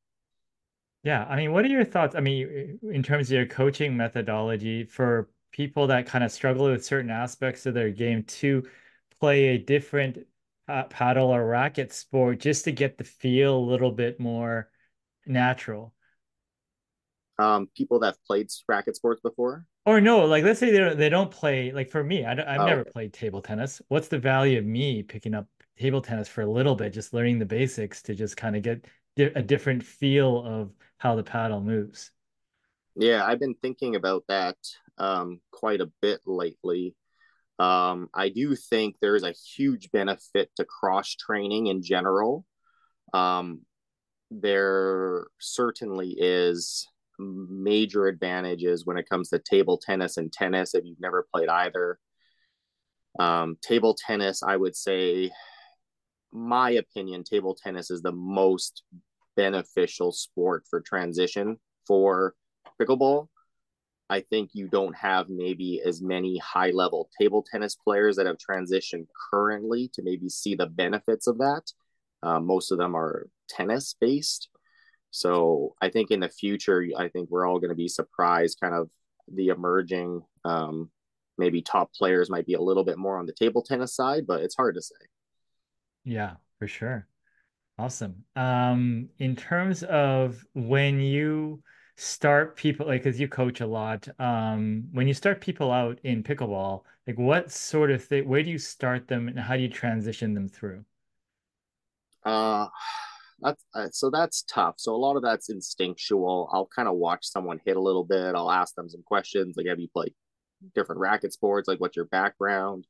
Yeah, 1.03 1.25
I 1.29 1.37
mean, 1.37 1.53
what 1.53 1.63
are 1.63 1.69
your 1.69 1.85
thoughts? 1.85 2.15
I 2.15 2.19
mean, 2.19 2.79
in 2.83 3.03
terms 3.03 3.29
of 3.29 3.35
your 3.35 3.45
coaching 3.45 3.95
methodology 3.95 4.83
for 4.83 5.29
people 5.51 5.87
that 5.87 6.05
kind 6.05 6.23
of 6.23 6.31
struggle 6.31 6.65
with 6.69 6.85
certain 6.85 7.09
aspects 7.09 7.65
of 7.65 7.73
their 7.73 7.89
game 7.89 8.23
to 8.23 8.67
play 9.19 9.47
a 9.47 9.57
different 9.57 10.19
uh, 10.67 10.83
paddle 10.83 11.29
or 11.29 11.45
racket 11.45 11.93
sport 11.93 12.39
just 12.39 12.65
to 12.65 12.71
get 12.71 12.97
the 12.97 13.03
feel 13.03 13.57
a 13.57 13.59
little 13.59 13.91
bit 13.91 14.19
more 14.19 14.69
natural. 15.25 15.93
Um, 17.39 17.69
people 17.75 17.99
that 17.99 18.07
have 18.07 18.23
played 18.25 18.49
racket 18.67 18.97
sports 18.97 19.21
before, 19.21 19.65
or 19.85 20.01
no, 20.01 20.25
like 20.25 20.43
let's 20.43 20.59
say 20.59 20.71
they 20.71 20.77
don't, 20.77 20.97
they 20.97 21.07
don't 21.07 21.31
play. 21.31 21.71
Like 21.71 21.89
for 21.89 22.03
me, 22.03 22.25
I 22.25 22.35
have 22.35 22.59
oh, 22.59 22.65
never 22.65 22.81
okay. 22.81 22.91
played 22.91 23.13
table 23.13 23.41
tennis. 23.41 23.81
What's 23.87 24.09
the 24.09 24.19
value 24.19 24.59
of 24.59 24.65
me 24.65 25.03
picking 25.03 25.33
up 25.33 25.47
table 25.79 26.01
tennis 26.01 26.27
for 26.27 26.41
a 26.41 26.51
little 26.51 26.75
bit, 26.75 26.93
just 26.93 27.13
learning 27.13 27.39
the 27.39 27.45
basics 27.45 28.01
to 28.03 28.13
just 28.13 28.35
kind 28.35 28.57
of 28.57 28.61
get 28.61 28.85
a 29.17 29.41
different 29.41 29.83
feel 29.83 30.43
of 30.45 30.71
how 30.99 31.15
the 31.15 31.23
paddle 31.23 31.61
moves. 31.61 32.11
Yeah, 32.95 33.25
I've 33.25 33.39
been 33.39 33.55
thinking 33.55 33.95
about 33.95 34.25
that 34.27 34.57
um, 34.97 35.39
quite 35.51 35.81
a 35.81 35.91
bit 36.01 36.21
lately. 36.25 36.95
Um, 37.57 38.09
I 38.13 38.29
do 38.29 38.55
think 38.55 38.95
there's 39.01 39.23
a 39.23 39.33
huge 39.55 39.91
benefit 39.91 40.51
to 40.57 40.65
cross 40.65 41.15
training 41.15 41.67
in 41.67 41.81
general. 41.81 42.45
Um, 43.13 43.61
there 44.29 45.27
certainly 45.39 46.15
is 46.17 46.87
major 47.17 48.07
advantages 48.07 48.85
when 48.85 48.97
it 48.97 49.09
comes 49.09 49.29
to 49.29 49.39
table 49.39 49.77
tennis 49.77 50.17
and 50.17 50.31
tennis 50.31 50.75
if 50.75 50.85
you've 50.85 51.01
never 51.01 51.27
played 51.33 51.49
either. 51.49 51.99
Um, 53.19 53.57
table 53.61 53.95
tennis, 53.95 54.43
I 54.43 54.55
would 54.55 54.75
say, 54.75 55.31
my 56.31 56.71
opinion, 56.71 57.23
table 57.23 57.55
tennis 57.61 57.89
is 57.89 58.01
the 58.01 58.11
most 58.11 58.83
beneficial 59.39 60.11
sport 60.11 60.65
for 60.69 60.81
transition 60.81 61.57
for 61.87 62.35
pickleball. 62.79 63.29
I 64.09 64.19
think 64.19 64.49
you 64.51 64.67
don't 64.67 64.95
have 64.97 65.29
maybe 65.29 65.81
as 65.85 66.01
many 66.01 66.37
high 66.39 66.71
level 66.71 67.09
table 67.17 67.45
tennis 67.49 67.75
players 67.75 68.17
that 68.17 68.25
have 68.25 68.35
transitioned 68.37 69.07
currently 69.31 69.89
to 69.93 70.01
maybe 70.01 70.27
see 70.27 70.55
the 70.55 70.65
benefits 70.65 71.25
of 71.27 71.37
that. 71.37 71.71
Uh, 72.21 72.41
most 72.41 72.73
of 72.73 72.77
them 72.77 72.97
are 72.97 73.29
tennis 73.47 73.95
based. 74.01 74.49
So 75.11 75.73
I 75.81 75.89
think 75.89 76.11
in 76.11 76.19
the 76.19 76.27
future, 76.27 76.85
I 76.97 77.07
think 77.07 77.29
we're 77.29 77.47
all 77.47 77.59
going 77.59 77.69
to 77.69 77.75
be 77.75 77.87
surprised 77.87 78.59
kind 78.61 78.75
of 78.75 78.89
the 79.33 79.47
emerging, 79.47 80.21
um, 80.43 80.91
maybe 81.37 81.61
top 81.61 81.93
players 81.93 82.29
might 82.29 82.45
be 82.45 82.55
a 82.55 82.61
little 82.61 82.83
bit 82.83 82.97
more 82.97 83.17
on 83.17 83.25
the 83.25 83.33
table 83.33 83.61
tennis 83.61 83.95
side, 83.95 84.27
but 84.27 84.41
it's 84.41 84.55
hard 84.57 84.75
to 84.75 84.81
say. 84.81 84.95
Yeah, 86.03 86.33
for 86.57 86.67
sure. 86.67 87.07
Awesome. 87.79 88.25
Um, 88.35 89.07
in 89.19 89.37
terms 89.37 89.83
of 89.83 90.45
when 90.53 90.99
you 90.99 91.63
start 91.95 92.57
people, 92.57 92.87
like, 92.87 93.03
because 93.03 93.21
you 93.21 93.29
coach 93.29 93.61
a 93.61 93.67
lot, 93.67 94.05
um, 94.19 94.83
when 94.91 95.07
you 95.07 95.13
start 95.13 95.39
people 95.39 95.71
out 95.71 95.97
in 96.03 96.21
pickleball, 96.21 96.83
like, 97.07 97.17
what 97.17 97.53
sort 97.53 97.89
of 97.91 98.03
thing, 98.03 98.27
where 98.27 98.43
do 98.43 98.49
you 98.49 98.57
start 98.57 99.07
them 99.07 99.29
and 99.29 99.39
how 99.39 99.55
do 99.55 99.61
you 99.61 99.69
transition 99.69 100.33
them 100.33 100.49
through? 100.49 100.83
Uh, 102.25 102.67
that's 103.39 103.63
uh, 103.73 103.87
so 103.93 104.09
that's 104.09 104.41
tough. 104.41 104.75
So 104.77 104.93
a 104.93 104.97
lot 104.97 105.15
of 105.15 105.23
that's 105.23 105.49
instinctual. 105.49 106.49
I'll 106.51 106.67
kind 106.75 106.89
of 106.89 106.95
watch 106.95 107.25
someone 107.25 107.61
hit 107.65 107.77
a 107.77 107.81
little 107.81 108.03
bit. 108.03 108.35
I'll 108.35 108.51
ask 108.51 108.75
them 108.75 108.89
some 108.89 109.03
questions, 109.03 109.55
like, 109.55 109.67
have 109.67 109.79
you 109.79 109.87
played 109.87 110.13
different 110.75 110.99
racket 110.99 111.31
sports? 111.31 111.69
Like, 111.69 111.79
what's 111.79 111.95
your 111.95 112.03
background? 112.03 112.87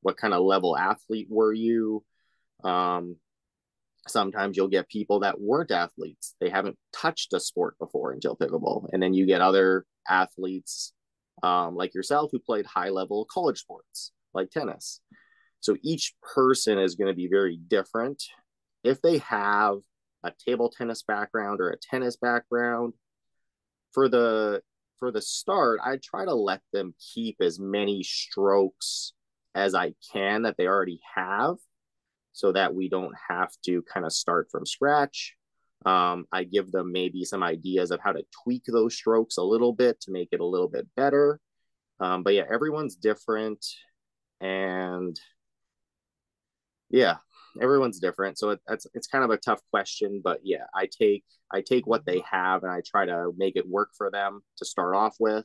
What 0.00 0.16
kind 0.16 0.34
of 0.34 0.42
level 0.42 0.76
athlete 0.76 1.28
were 1.30 1.52
you? 1.52 2.04
Um, 2.64 3.18
sometimes 4.08 4.56
you'll 4.56 4.68
get 4.68 4.88
people 4.88 5.20
that 5.20 5.40
weren't 5.40 5.70
athletes. 5.70 6.34
They 6.40 6.48
haven't 6.48 6.76
touched 6.92 7.32
a 7.32 7.40
sport 7.40 7.78
before 7.78 8.12
until 8.12 8.36
pickleball. 8.36 8.88
And 8.92 9.02
then 9.02 9.14
you 9.14 9.26
get 9.26 9.40
other 9.40 9.84
athletes 10.08 10.92
um, 11.42 11.74
like 11.74 11.94
yourself 11.94 12.30
who 12.32 12.38
played 12.38 12.66
high 12.66 12.90
level 12.90 13.26
college 13.32 13.58
sports 13.60 14.12
like 14.34 14.50
tennis. 14.50 15.00
So 15.60 15.76
each 15.82 16.14
person 16.34 16.78
is 16.78 16.96
going 16.96 17.08
to 17.08 17.16
be 17.16 17.28
very 17.28 17.56
different. 17.56 18.22
If 18.82 19.00
they 19.00 19.18
have 19.18 19.78
a 20.24 20.32
table 20.44 20.70
tennis 20.76 21.02
background 21.02 21.60
or 21.60 21.70
a 21.70 21.78
tennis 21.78 22.16
background, 22.16 22.94
for 23.92 24.08
the 24.08 24.62
for 24.98 25.12
the 25.12 25.22
start, 25.22 25.80
I 25.84 25.98
try 26.02 26.24
to 26.24 26.34
let 26.34 26.60
them 26.72 26.94
keep 27.14 27.36
as 27.40 27.58
many 27.58 28.02
strokes 28.02 29.12
as 29.54 29.74
I 29.74 29.94
can 30.12 30.42
that 30.42 30.56
they 30.56 30.66
already 30.66 31.00
have 31.14 31.56
so 32.32 32.52
that 32.52 32.74
we 32.74 32.88
don't 32.88 33.14
have 33.28 33.52
to 33.66 33.82
kind 33.82 34.06
of 34.06 34.12
start 34.12 34.48
from 34.50 34.66
scratch. 34.66 35.36
Um, 35.84 36.26
I 36.32 36.44
give 36.44 36.70
them 36.70 36.92
maybe 36.92 37.24
some 37.24 37.42
ideas 37.42 37.90
of 37.90 38.00
how 38.00 38.12
to 38.12 38.24
tweak 38.44 38.64
those 38.66 38.94
strokes 38.94 39.36
a 39.36 39.42
little 39.42 39.72
bit 39.72 40.00
to 40.02 40.12
make 40.12 40.28
it 40.32 40.40
a 40.40 40.46
little 40.46 40.68
bit 40.68 40.86
better. 40.96 41.40
Um, 42.00 42.22
but 42.22 42.34
yeah, 42.34 42.44
everyone's 42.52 42.96
different. 42.96 43.64
And 44.40 45.18
yeah, 46.90 47.16
everyone's 47.60 47.98
different. 47.98 48.38
So 48.38 48.50
it, 48.50 48.60
it's, 48.68 48.86
it's 48.94 49.06
kind 49.06 49.24
of 49.24 49.30
a 49.30 49.36
tough 49.36 49.60
question, 49.70 50.20
but 50.22 50.40
yeah, 50.42 50.64
I 50.74 50.86
take, 50.86 51.24
I 51.50 51.62
take 51.62 51.86
what 51.86 52.06
they 52.06 52.22
have 52.30 52.62
and 52.62 52.72
I 52.72 52.82
try 52.86 53.06
to 53.06 53.32
make 53.36 53.56
it 53.56 53.68
work 53.68 53.90
for 53.96 54.10
them 54.10 54.42
to 54.58 54.64
start 54.64 54.94
off 54.94 55.16
with. 55.18 55.44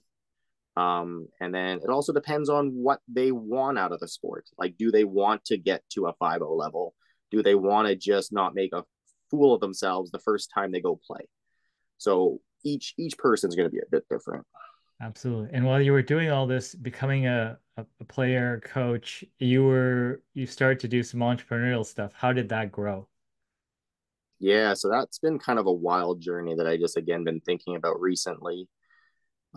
Um, 0.78 1.28
and 1.42 1.54
then 1.54 1.80
it 1.84 1.90
also 1.90 2.14
depends 2.14 2.50
on 2.50 2.70
what 2.70 3.00
they 3.08 3.32
want 3.32 3.80
out 3.80 3.92
of 3.92 4.00
the 4.00 4.08
sport. 4.08 4.46
Like, 4.60 4.78
do 4.78 4.92
they 4.92 5.06
want 5.06 5.44
to 5.46 5.58
get 5.58 5.82
to 5.94 6.06
a 6.06 6.14
5 6.14 6.42
level? 6.42 6.94
Do 7.32 7.42
they 7.42 7.56
want 7.56 7.88
to 7.88 7.96
just 7.96 8.32
not 8.32 8.54
make 8.54 8.74
a 8.74 8.84
fool 9.32 9.56
of 9.56 9.60
themselves 9.60 10.12
the 10.12 10.20
first 10.20 10.52
time 10.54 10.72
they 10.72 10.80
go 10.80 11.00
play? 11.08 11.28
So 11.98 12.42
each 12.64 12.94
each 12.98 13.18
person's 13.18 13.56
going 13.56 13.68
to 13.68 13.74
be 13.74 13.80
a 13.80 13.90
bit 13.90 14.04
different. 14.08 14.46
Absolutely. 15.02 15.50
And 15.52 15.66
while 15.66 15.82
you 15.82 15.94
were 15.94 16.04
doing 16.04 16.30
all 16.30 16.46
this, 16.46 16.76
becoming 16.76 17.26
a, 17.26 17.58
a, 17.78 17.86
a 18.00 18.04
player 18.04 18.62
coach, 18.64 19.24
you 19.40 19.64
were 19.64 20.22
you 20.36 20.46
started 20.46 20.80
to 20.82 20.88
do 20.88 21.02
some 21.02 21.22
entrepreneurial 21.22 21.86
stuff. 21.86 22.14
How 22.16 22.34
did 22.34 22.50
that 22.50 22.72
grow? 22.72 23.08
Yeah, 24.40 24.76
so 24.76 24.90
that's 24.90 25.18
been 25.18 25.40
kind 25.40 25.58
of 25.58 25.66
a 25.66 25.72
wild 25.72 26.22
journey 26.22 26.54
that 26.56 26.68
I 26.68 26.78
just 26.78 26.98
again 26.98 27.24
been 27.24 27.40
thinking 27.42 27.76
about 27.76 28.00
recently. 28.00 28.68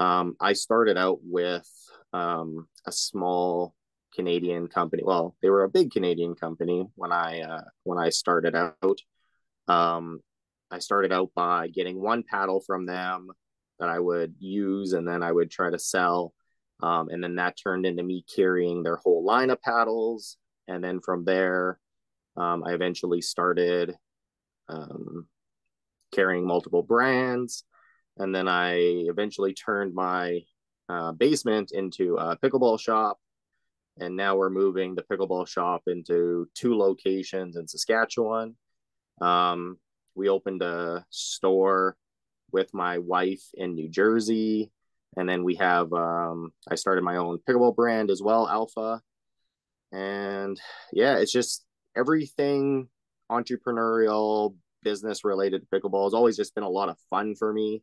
Um, 0.00 0.34
I 0.40 0.54
started 0.54 0.96
out 0.96 1.18
with 1.22 1.68
um, 2.12 2.66
a 2.86 2.92
small 2.92 3.74
Canadian 4.14 4.66
company. 4.66 5.02
Well, 5.04 5.36
they 5.42 5.50
were 5.50 5.64
a 5.64 5.68
big 5.68 5.92
Canadian 5.92 6.34
company 6.34 6.86
when 6.96 7.12
I 7.12 7.42
uh, 7.42 7.64
when 7.84 7.98
I 7.98 8.08
started 8.08 8.56
out. 8.56 8.98
Um, 9.68 10.20
I 10.70 10.78
started 10.78 11.12
out 11.12 11.30
by 11.34 11.68
getting 11.68 12.00
one 12.00 12.22
paddle 12.22 12.60
from 12.60 12.86
them 12.86 13.28
that 13.78 13.90
I 13.90 13.98
would 13.98 14.34
use, 14.38 14.94
and 14.94 15.06
then 15.06 15.22
I 15.22 15.30
would 15.30 15.50
try 15.50 15.70
to 15.70 15.78
sell. 15.78 16.32
Um, 16.82 17.10
and 17.10 17.22
then 17.22 17.36
that 17.36 17.58
turned 17.62 17.84
into 17.84 18.02
me 18.02 18.24
carrying 18.34 18.82
their 18.82 18.96
whole 18.96 19.22
line 19.22 19.50
of 19.50 19.60
paddles. 19.60 20.38
And 20.66 20.82
then 20.82 21.00
from 21.00 21.24
there, 21.24 21.78
um, 22.36 22.64
I 22.64 22.72
eventually 22.72 23.20
started 23.20 23.94
um, 24.68 25.26
carrying 26.12 26.46
multiple 26.46 26.82
brands. 26.82 27.64
And 28.20 28.34
then 28.34 28.48
I 28.48 28.74
eventually 29.08 29.54
turned 29.54 29.94
my 29.94 30.40
uh, 30.90 31.12
basement 31.12 31.72
into 31.72 32.16
a 32.16 32.36
pickleball 32.36 32.78
shop. 32.78 33.18
And 33.98 34.14
now 34.14 34.36
we're 34.36 34.50
moving 34.50 34.94
the 34.94 35.02
pickleball 35.02 35.48
shop 35.48 35.82
into 35.86 36.46
two 36.54 36.76
locations 36.76 37.56
in 37.56 37.66
Saskatchewan. 37.66 38.56
Um, 39.20 39.78
we 40.14 40.28
opened 40.28 40.62
a 40.62 41.06
store 41.08 41.96
with 42.52 42.74
my 42.74 42.98
wife 42.98 43.42
in 43.54 43.74
New 43.74 43.88
Jersey. 43.88 44.70
And 45.16 45.26
then 45.26 45.42
we 45.42 45.56
have, 45.56 45.90
um, 45.94 46.52
I 46.70 46.74
started 46.74 47.02
my 47.02 47.16
own 47.16 47.38
pickleball 47.48 47.74
brand 47.74 48.10
as 48.10 48.22
well, 48.22 48.46
Alpha. 48.46 49.00
And 49.92 50.60
yeah, 50.92 51.16
it's 51.16 51.32
just 51.32 51.64
everything 51.96 52.88
entrepreneurial, 53.30 54.56
business 54.82 55.24
related 55.24 55.62
to 55.62 55.80
pickleball 55.80 56.04
has 56.04 56.14
always 56.14 56.36
just 56.36 56.54
been 56.54 56.64
a 56.64 56.68
lot 56.68 56.90
of 56.90 56.98
fun 57.08 57.34
for 57.34 57.52
me. 57.52 57.82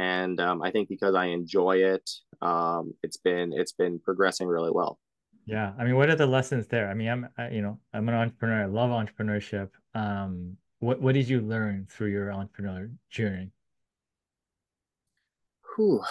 And 0.00 0.40
um, 0.40 0.62
I 0.62 0.70
think 0.70 0.88
because 0.88 1.14
I 1.14 1.26
enjoy 1.26 1.76
it, 1.76 2.10
um, 2.40 2.94
it's 3.02 3.18
been 3.18 3.52
it's 3.52 3.72
been 3.72 3.98
progressing 3.98 4.48
really 4.48 4.70
well. 4.70 4.98
Yeah, 5.44 5.72
I 5.78 5.84
mean, 5.84 5.94
what 5.96 6.08
are 6.08 6.16
the 6.16 6.26
lessons 6.26 6.68
there? 6.68 6.88
I 6.88 6.94
mean, 6.94 7.08
I'm 7.08 7.28
I, 7.36 7.50
you 7.50 7.60
know 7.60 7.78
I'm 7.92 8.08
an 8.08 8.14
entrepreneur. 8.14 8.62
I 8.62 8.64
love 8.64 8.88
entrepreneurship. 8.88 9.68
Um, 9.94 10.56
what 10.78 11.02
what 11.02 11.12
did 11.12 11.28
you 11.28 11.42
learn 11.42 11.86
through 11.90 12.12
your 12.12 12.32
entrepreneur 12.32 12.90
journey? 13.10 13.50
Whew. 15.76 16.02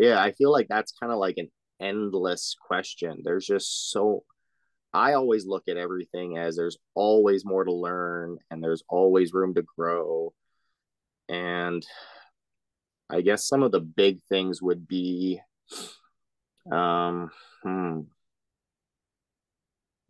Yeah, 0.00 0.20
I 0.20 0.32
feel 0.32 0.50
like 0.50 0.66
that's 0.68 0.92
kind 0.98 1.12
of 1.12 1.20
like 1.20 1.38
an 1.38 1.52
endless 1.80 2.56
question. 2.60 3.22
There's 3.22 3.46
just 3.46 3.92
so 3.92 4.24
I 4.92 5.12
always 5.12 5.46
look 5.46 5.68
at 5.68 5.76
everything 5.76 6.36
as 6.36 6.56
there's 6.56 6.78
always 6.96 7.44
more 7.44 7.62
to 7.62 7.72
learn 7.72 8.38
and 8.50 8.60
there's 8.60 8.82
always 8.88 9.32
room 9.32 9.54
to 9.54 9.62
grow. 9.62 10.32
And 11.28 11.86
I 13.10 13.20
guess 13.22 13.46
some 13.46 13.62
of 13.62 13.72
the 13.72 13.80
big 13.80 14.20
things 14.28 14.60
would 14.62 14.86
be 14.86 15.40
um 16.70 17.30
hmm. 17.62 18.00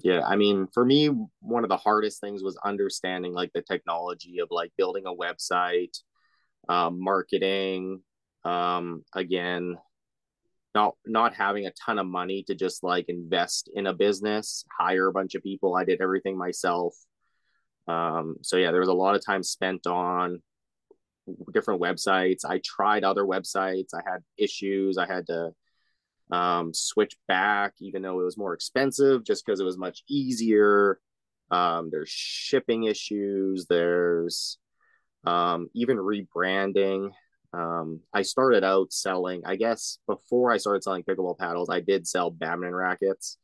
Yeah, 0.01 0.23
I 0.25 0.37
mean, 0.37 0.69
for 0.73 0.85
me, 0.85 1.09
one 1.41 1.65
of 1.65 1.71
the 1.71 1.77
hardest 1.77 2.21
things 2.21 2.43
was 2.43 2.57
understanding 2.65 3.33
like 3.33 3.53
the 3.53 3.63
technology 3.63 4.39
of 4.39 4.49
like 4.51 4.71
building 4.77 5.07
a 5.07 5.15
website, 5.15 5.99
um, 6.69 7.03
marketing, 7.03 8.03
um, 8.45 9.05
again, 9.15 9.77
not 10.75 10.95
not 11.05 11.35
having 11.35 11.67
a 11.67 11.73
ton 11.73 11.99
of 11.99 12.07
money 12.07 12.45
to 12.45 12.55
just 12.55 12.85
like 12.85 13.07
invest 13.09 13.71
in 13.75 13.87
a 13.89 13.93
business, 13.93 14.65
hire 14.79 15.09
a 15.09 15.13
bunch 15.13 15.35
of 15.35 15.43
people. 15.43 15.75
I 15.75 15.85
did 15.85 16.01
everything 16.01 16.39
myself. 16.39 16.95
Um, 17.89 18.37
so 18.43 18.57
yeah, 18.57 18.71
there 18.71 18.81
was 18.81 18.89
a 18.89 18.95
lot 18.95 19.17
of 19.17 19.25
time 19.25 19.43
spent 19.43 19.87
on 19.87 20.43
different 21.53 21.81
websites. 21.81 22.45
I 22.45 22.61
tried 22.65 23.05
other 23.05 23.25
websites. 23.25 23.89
I 23.95 24.03
had 24.05 24.23
issues. 24.37 24.99
I 24.99 25.07
had 25.07 25.27
to 25.27 25.53
um, 26.31 26.75
switch 26.75 27.17
back, 27.27 27.75
even 27.81 28.03
though 28.03 28.21
it 28.21 28.25
was 28.25 28.39
more 28.39 28.55
expensive, 28.55 29.25
just 29.25 29.45
because 29.45 29.61
it 29.61 29.65
was 29.65 29.79
much 29.79 30.03
easier. 30.09 31.01
Um, 31.51 31.89
there's 31.91 32.11
shipping 32.11 32.85
issues. 32.85 33.67
There's 33.67 34.59
um, 35.25 35.69
even 35.75 35.97
rebranding. 35.97 37.11
Um, 37.53 38.01
I 38.13 38.23
started 38.23 38.63
out 38.63 38.93
selling, 38.93 39.43
I 39.47 39.57
guess, 39.57 39.99
before 40.07 40.53
I 40.53 40.59
started 40.59 40.83
selling 40.83 41.03
pickleball 41.03 41.39
paddles, 41.39 41.71
I 41.71 41.81
did 41.81 42.07
sell 42.07 42.31
badminton 42.31 42.75
rackets. 42.75 43.39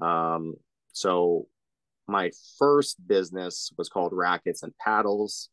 Um, 0.00 0.54
so 0.92 1.48
my 2.06 2.30
first 2.58 2.96
business 3.06 3.72
was 3.76 3.88
called 3.88 4.12
Rackets 4.12 4.62
and 4.62 4.76
Paddles. 4.78 5.50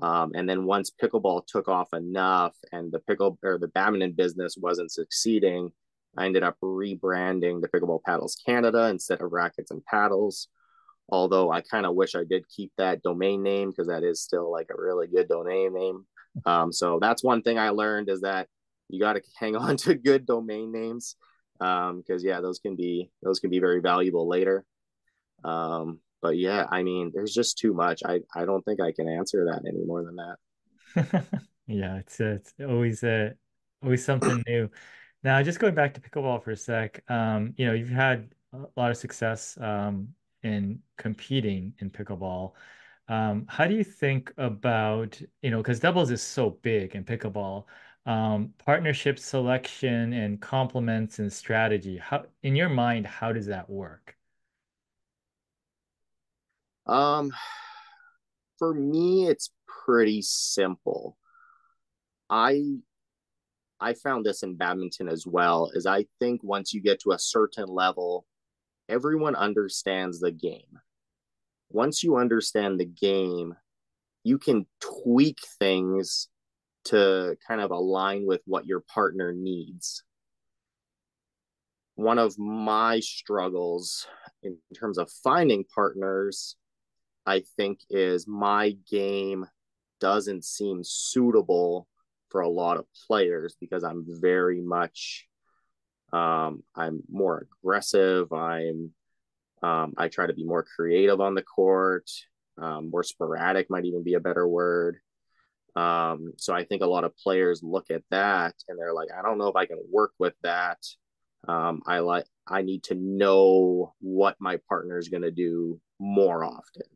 Um, 0.00 0.32
and 0.34 0.48
then 0.48 0.64
once 0.64 0.90
pickleball 0.90 1.46
took 1.46 1.68
off 1.68 1.92
enough 1.92 2.54
and 2.72 2.92
the 2.92 3.00
pickle 3.00 3.38
or 3.42 3.58
the 3.58 3.68
badminton 3.68 4.12
business 4.12 4.56
wasn't 4.56 4.92
succeeding, 4.92 5.72
I 6.16 6.26
ended 6.26 6.42
up 6.42 6.56
rebranding 6.62 7.60
the 7.60 7.68
Pickleball 7.68 8.02
Paddles 8.02 8.36
Canada 8.44 8.86
instead 8.88 9.20
of 9.20 9.32
Rackets 9.32 9.70
and 9.70 9.84
Paddles. 9.84 10.48
Although 11.08 11.50
I 11.50 11.62
kind 11.62 11.86
of 11.86 11.94
wish 11.94 12.14
I 12.14 12.24
did 12.24 12.48
keep 12.48 12.72
that 12.76 13.02
domain 13.02 13.42
name 13.42 13.70
because 13.70 13.88
that 13.88 14.02
is 14.02 14.22
still 14.22 14.50
like 14.50 14.68
a 14.70 14.80
really 14.80 15.06
good 15.06 15.28
domain 15.28 15.72
name. 15.72 16.06
Um, 16.44 16.72
so 16.72 16.98
that's 17.00 17.24
one 17.24 17.42
thing 17.42 17.58
I 17.58 17.70
learned 17.70 18.10
is 18.10 18.20
that 18.22 18.48
you 18.88 19.00
got 19.00 19.14
to 19.14 19.22
hang 19.38 19.56
on 19.56 19.76
to 19.78 19.94
good 19.94 20.26
domain 20.26 20.72
names 20.72 21.16
because 21.58 21.90
um, 21.90 22.20
yeah, 22.20 22.40
those 22.40 22.58
can 22.58 22.76
be 22.76 23.10
those 23.22 23.40
can 23.40 23.50
be 23.50 23.58
very 23.58 23.80
valuable 23.80 24.28
later. 24.28 24.64
Um, 25.44 26.00
but 26.22 26.36
yeah, 26.36 26.66
I 26.70 26.82
mean, 26.82 27.12
there's 27.14 27.34
just 27.34 27.58
too 27.58 27.74
much. 27.74 28.02
I 28.04 28.20
I 28.34 28.44
don't 28.44 28.64
think 28.64 28.80
I 28.80 28.92
can 28.92 29.08
answer 29.08 29.44
that 29.46 29.62
any 29.66 29.84
more 29.84 30.04
than 30.04 30.16
that. 30.16 30.36
yeah, 31.66 31.98
it's 31.98 32.20
it's 32.20 32.54
always 32.60 33.02
a 33.02 33.34
always 33.82 34.04
something 34.04 34.42
new. 34.46 34.70
Now, 35.22 35.42
just 35.42 35.58
going 35.58 35.74
back 35.74 35.94
to 35.94 36.00
pickleball 36.00 36.42
for 36.42 36.52
a 36.52 36.56
sec, 36.56 37.02
um, 37.10 37.54
you 37.56 37.66
know, 37.66 37.72
you've 37.72 37.88
had 37.88 38.34
a 38.52 38.66
lot 38.76 38.90
of 38.90 38.96
success 38.96 39.58
um, 39.60 40.08
in 40.42 40.80
competing 40.96 41.74
in 41.80 41.90
pickleball. 41.90 42.52
Um, 43.08 43.46
how 43.48 43.66
do 43.66 43.74
you 43.74 43.84
think 43.84 44.32
about, 44.36 45.20
you 45.42 45.50
know, 45.50 45.58
because 45.58 45.80
doubles 45.80 46.10
is 46.10 46.22
so 46.22 46.50
big 46.50 46.94
in 46.94 47.04
pickleball, 47.04 47.64
um, 48.06 48.52
partnership 48.58 49.18
selection 49.18 50.12
and 50.12 50.40
complements 50.40 51.18
and 51.18 51.32
strategy. 51.32 51.98
How, 51.98 52.26
in 52.42 52.54
your 52.54 52.68
mind, 52.68 53.06
how 53.06 53.32
does 53.32 53.46
that 53.46 53.68
work? 53.68 54.17
Um, 56.88 57.32
for 58.58 58.74
me, 58.74 59.26
it's 59.26 59.50
pretty 59.84 60.22
simple. 60.22 61.16
I 62.30 62.62
I 63.80 63.94
found 63.94 64.26
this 64.26 64.42
in 64.42 64.56
badminton 64.56 65.08
as 65.08 65.26
well. 65.26 65.70
Is 65.74 65.86
I 65.86 66.06
think 66.18 66.42
once 66.42 66.72
you 66.72 66.80
get 66.80 67.00
to 67.00 67.12
a 67.12 67.18
certain 67.18 67.66
level, 67.66 68.26
everyone 68.88 69.36
understands 69.36 70.20
the 70.20 70.32
game 70.32 70.80
once 71.70 72.02
you 72.02 72.16
understand 72.16 72.78
the 72.78 72.86
game, 72.86 73.54
you 74.24 74.38
can 74.38 74.66
tweak 74.80 75.38
things 75.58 76.28
to 76.84 77.36
kind 77.46 77.60
of 77.60 77.70
align 77.70 78.26
with 78.26 78.40
what 78.46 78.66
your 78.66 78.80
partner 78.80 79.32
needs. 79.32 80.02
One 81.96 82.18
of 82.18 82.38
my 82.38 83.00
struggles 83.00 84.06
in 84.42 84.56
terms 84.74 84.98
of 84.98 85.10
finding 85.24 85.64
partners, 85.74 86.56
I 87.28 87.42
think, 87.56 87.80
is 87.90 88.26
my 88.26 88.76
game 88.90 89.46
doesn't 90.00 90.44
seem 90.44 90.80
suitable 90.82 91.86
for 92.30 92.40
a 92.40 92.48
lot 92.48 92.78
of 92.78 92.86
players 93.06 93.56
because 93.60 93.84
I'm 93.84 94.04
very 94.08 94.60
much 94.60 95.26
um, 96.12 96.62
I'm 96.74 97.02
more 97.10 97.46
aggressive. 97.62 98.32
I'm 98.32 98.92
um, 99.62 99.92
I 99.98 100.08
try 100.08 100.26
to 100.26 100.32
be 100.32 100.44
more 100.44 100.64
creative 100.64 101.20
on 101.20 101.34
the 101.34 101.42
court. 101.42 102.08
Um, 102.56 102.90
more 102.90 103.02
sporadic 103.02 103.68
might 103.68 103.84
even 103.84 104.04
be 104.04 104.14
a 104.14 104.20
better 104.20 104.46
word. 104.48 104.98
Um, 105.76 106.32
so 106.38 106.54
I 106.54 106.64
think 106.64 106.82
a 106.82 106.86
lot 106.86 107.04
of 107.04 107.16
players 107.16 107.62
look 107.62 107.90
at 107.90 108.02
that 108.10 108.54
and 108.68 108.78
they're 108.78 108.94
like, 108.94 109.08
I 109.16 109.22
don't 109.22 109.38
know 109.38 109.48
if 109.48 109.56
I 109.56 109.66
can 109.66 109.78
work 109.92 110.12
with 110.18 110.34
that. 110.42 110.78
Um, 111.46 111.82
I 111.86 111.98
like 112.00 112.24
I 112.46 112.62
need 112.62 112.84
to 112.84 112.94
know 112.94 113.94
what 114.00 114.36
my 114.40 114.58
partner 114.68 114.98
is 114.98 115.08
going 115.08 115.22
to 115.22 115.30
do 115.30 115.80
more 115.98 116.44
often. 116.44 116.86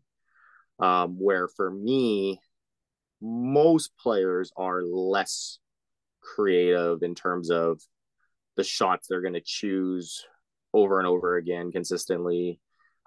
Um, 0.83 1.15
where 1.19 1.47
for 1.47 1.71
me, 1.71 2.41
most 3.21 3.93
players 3.97 4.51
are 4.57 4.83
less 4.83 5.61
creative 6.21 7.03
in 7.03 7.15
terms 7.15 7.51
of 7.51 7.81
the 8.57 8.65
shots 8.65 9.07
they're 9.07 9.23
going 9.23 9.35
to 9.35 9.43
choose 9.45 10.25
over 10.75 10.99
and 10.99 11.07
over 11.07 11.37
again 11.37 11.71
consistently. 11.71 12.61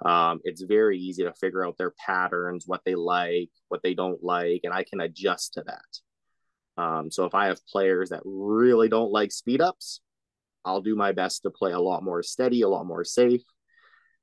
Um, 0.03 0.39
it's 0.43 0.61
very 0.61 0.97
easy 0.99 1.23
to 1.23 1.33
figure 1.33 1.65
out 1.65 1.77
their 1.77 1.93
patterns, 2.05 2.63
what 2.65 2.81
they 2.85 2.95
like, 2.95 3.49
what 3.67 3.81
they 3.83 3.93
don't 3.93 4.23
like, 4.23 4.61
and 4.63 4.73
I 4.73 4.83
can 4.83 5.01
adjust 5.01 5.53
to 5.53 5.63
that. 5.67 6.81
Um, 6.81 7.11
so 7.11 7.25
if 7.25 7.35
I 7.35 7.47
have 7.47 7.65
players 7.67 8.09
that 8.09 8.21
really 8.25 8.89
don't 8.89 9.11
like 9.11 9.31
speed 9.31 9.61
ups, 9.61 10.01
I'll 10.65 10.81
do 10.81 10.95
my 10.95 11.11
best 11.11 11.43
to 11.43 11.49
play 11.49 11.71
a 11.71 11.79
lot 11.79 12.03
more 12.03 12.23
steady, 12.23 12.61
a 12.61 12.69
lot 12.69 12.85
more 12.85 13.03
safe. 13.03 13.43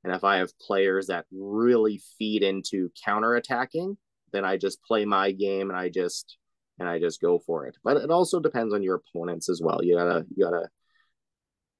And 0.04 0.14
if 0.14 0.24
I 0.24 0.38
have 0.38 0.58
players 0.58 1.06
that 1.06 1.26
really 1.30 2.00
feed 2.18 2.42
into 2.42 2.90
counter 3.04 3.34
attacking, 3.34 3.96
then 4.32 4.44
I 4.44 4.56
just 4.56 4.82
play 4.82 5.04
my 5.04 5.32
game 5.32 5.70
and 5.70 5.78
I 5.78 5.88
just 5.88 6.38
and 6.78 6.88
I 6.88 6.98
just 6.98 7.20
go 7.20 7.38
for 7.38 7.66
it. 7.66 7.76
But 7.84 7.98
it 7.98 8.10
also 8.10 8.40
depends 8.40 8.74
on 8.74 8.82
your 8.82 8.96
opponents 8.96 9.48
as 9.48 9.60
well. 9.62 9.80
You 9.82 9.96
gotta 9.96 10.26
you 10.34 10.44
gotta 10.44 10.68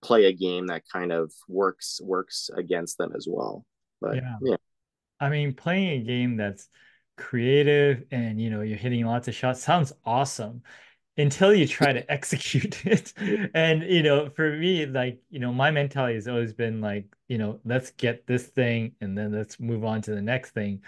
play 0.02 0.26
a 0.26 0.32
game 0.32 0.66
that 0.66 0.82
kind 0.92 1.12
of 1.12 1.32
works 1.48 2.00
works 2.02 2.50
against 2.56 2.98
them 2.98 3.12
as 3.16 3.26
well. 3.28 3.64
But 4.00 4.16
yeah. 4.16 4.36
yeah. 4.42 4.56
I 5.20 5.28
mean, 5.28 5.54
playing 5.54 6.00
a 6.00 6.04
game 6.04 6.36
that's 6.36 6.68
creative 7.16 8.04
and 8.10 8.40
you 8.40 8.50
know 8.50 8.62
you're 8.62 8.78
hitting 8.78 9.04
lots 9.04 9.28
of 9.28 9.34
shots 9.34 9.62
sounds 9.62 9.92
awesome 10.04 10.62
until 11.16 11.54
you 11.54 11.66
try 11.66 11.92
to 11.92 12.10
execute 12.12 12.84
it. 12.86 13.12
and 13.54 13.82
you 13.84 14.02
know, 14.02 14.28
for 14.30 14.56
me, 14.56 14.86
like 14.86 15.20
you 15.30 15.38
know, 15.40 15.52
my 15.52 15.70
mentality 15.70 16.14
has 16.14 16.28
always 16.28 16.52
been 16.52 16.80
like, 16.80 17.06
you 17.28 17.38
know, 17.38 17.60
let's 17.64 17.90
get 17.92 18.26
this 18.26 18.46
thing 18.48 18.94
and 19.00 19.16
then 19.16 19.32
let's 19.32 19.60
move 19.60 19.84
on 19.84 20.02
to 20.02 20.14
the 20.14 20.22
next 20.22 20.50
thing. 20.52 20.82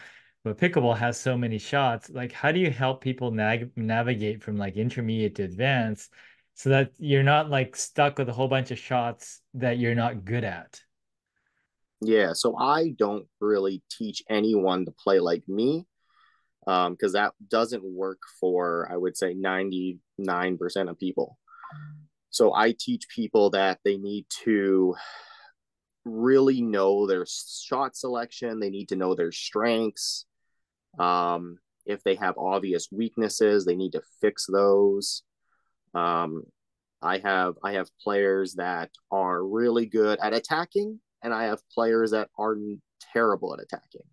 but 0.44 0.58
pickleball 0.58 0.96
has 0.96 1.18
so 1.20 1.36
many 1.36 1.58
shots. 1.58 2.10
Like, 2.10 2.32
how 2.32 2.52
do 2.52 2.60
you 2.60 2.70
help 2.70 3.00
people 3.02 3.30
nag 3.30 3.72
navigate 3.76 4.42
from 4.42 4.56
like 4.56 4.76
intermediate 4.76 5.36
to 5.36 5.42
advanced 5.44 6.12
so 6.54 6.70
that 6.70 6.92
you're 6.98 7.22
not 7.22 7.50
like 7.50 7.76
stuck 7.76 8.18
with 8.18 8.28
a 8.28 8.32
whole 8.32 8.48
bunch 8.48 8.70
of 8.70 8.78
shots 8.78 9.40
that 9.54 9.78
you're 9.78 9.94
not 9.94 10.24
good 10.24 10.44
at? 10.44 10.82
Yeah, 12.00 12.32
so 12.34 12.56
I 12.56 12.90
don't 12.90 13.26
really 13.40 13.82
teach 13.90 14.22
anyone 14.28 14.84
to 14.84 14.92
play 14.92 15.20
like 15.20 15.46
me 15.48 15.86
because 16.64 17.14
um, 17.14 17.20
that 17.20 17.32
doesn't 17.48 17.84
work 17.84 18.20
for, 18.40 18.88
I 18.90 18.96
would 18.96 19.16
say, 19.16 19.34
99% 19.34 19.98
of 20.88 20.98
people. 20.98 21.38
So 22.30 22.54
I 22.54 22.74
teach 22.78 23.08
people 23.08 23.50
that 23.50 23.78
they 23.84 23.96
need 23.96 24.26
to 24.44 24.94
really 26.04 26.60
know 26.60 27.06
their 27.06 27.26
shot 27.26 27.96
selection, 27.96 28.60
they 28.60 28.70
need 28.70 28.88
to 28.88 28.96
know 28.96 29.14
their 29.14 29.32
strengths. 29.32 30.26
Um, 30.98 31.58
if 31.86 32.02
they 32.02 32.14
have 32.16 32.38
obvious 32.38 32.88
weaknesses, 32.90 33.64
they 33.64 33.76
need 33.76 33.92
to 33.92 34.02
fix 34.20 34.46
those. 34.46 35.22
Um, 35.94 36.44
I 37.02 37.18
have 37.18 37.54
I 37.62 37.72
have 37.72 37.88
players 38.02 38.54
that 38.54 38.90
are 39.10 39.44
really 39.44 39.86
good 39.86 40.18
at 40.20 40.32
attacking, 40.32 41.00
and 41.22 41.34
I 41.34 41.44
have 41.44 41.60
players 41.72 42.12
that 42.12 42.30
are 42.38 42.56
terrible 43.12 43.54
at 43.54 43.62
attacking. 43.62 44.06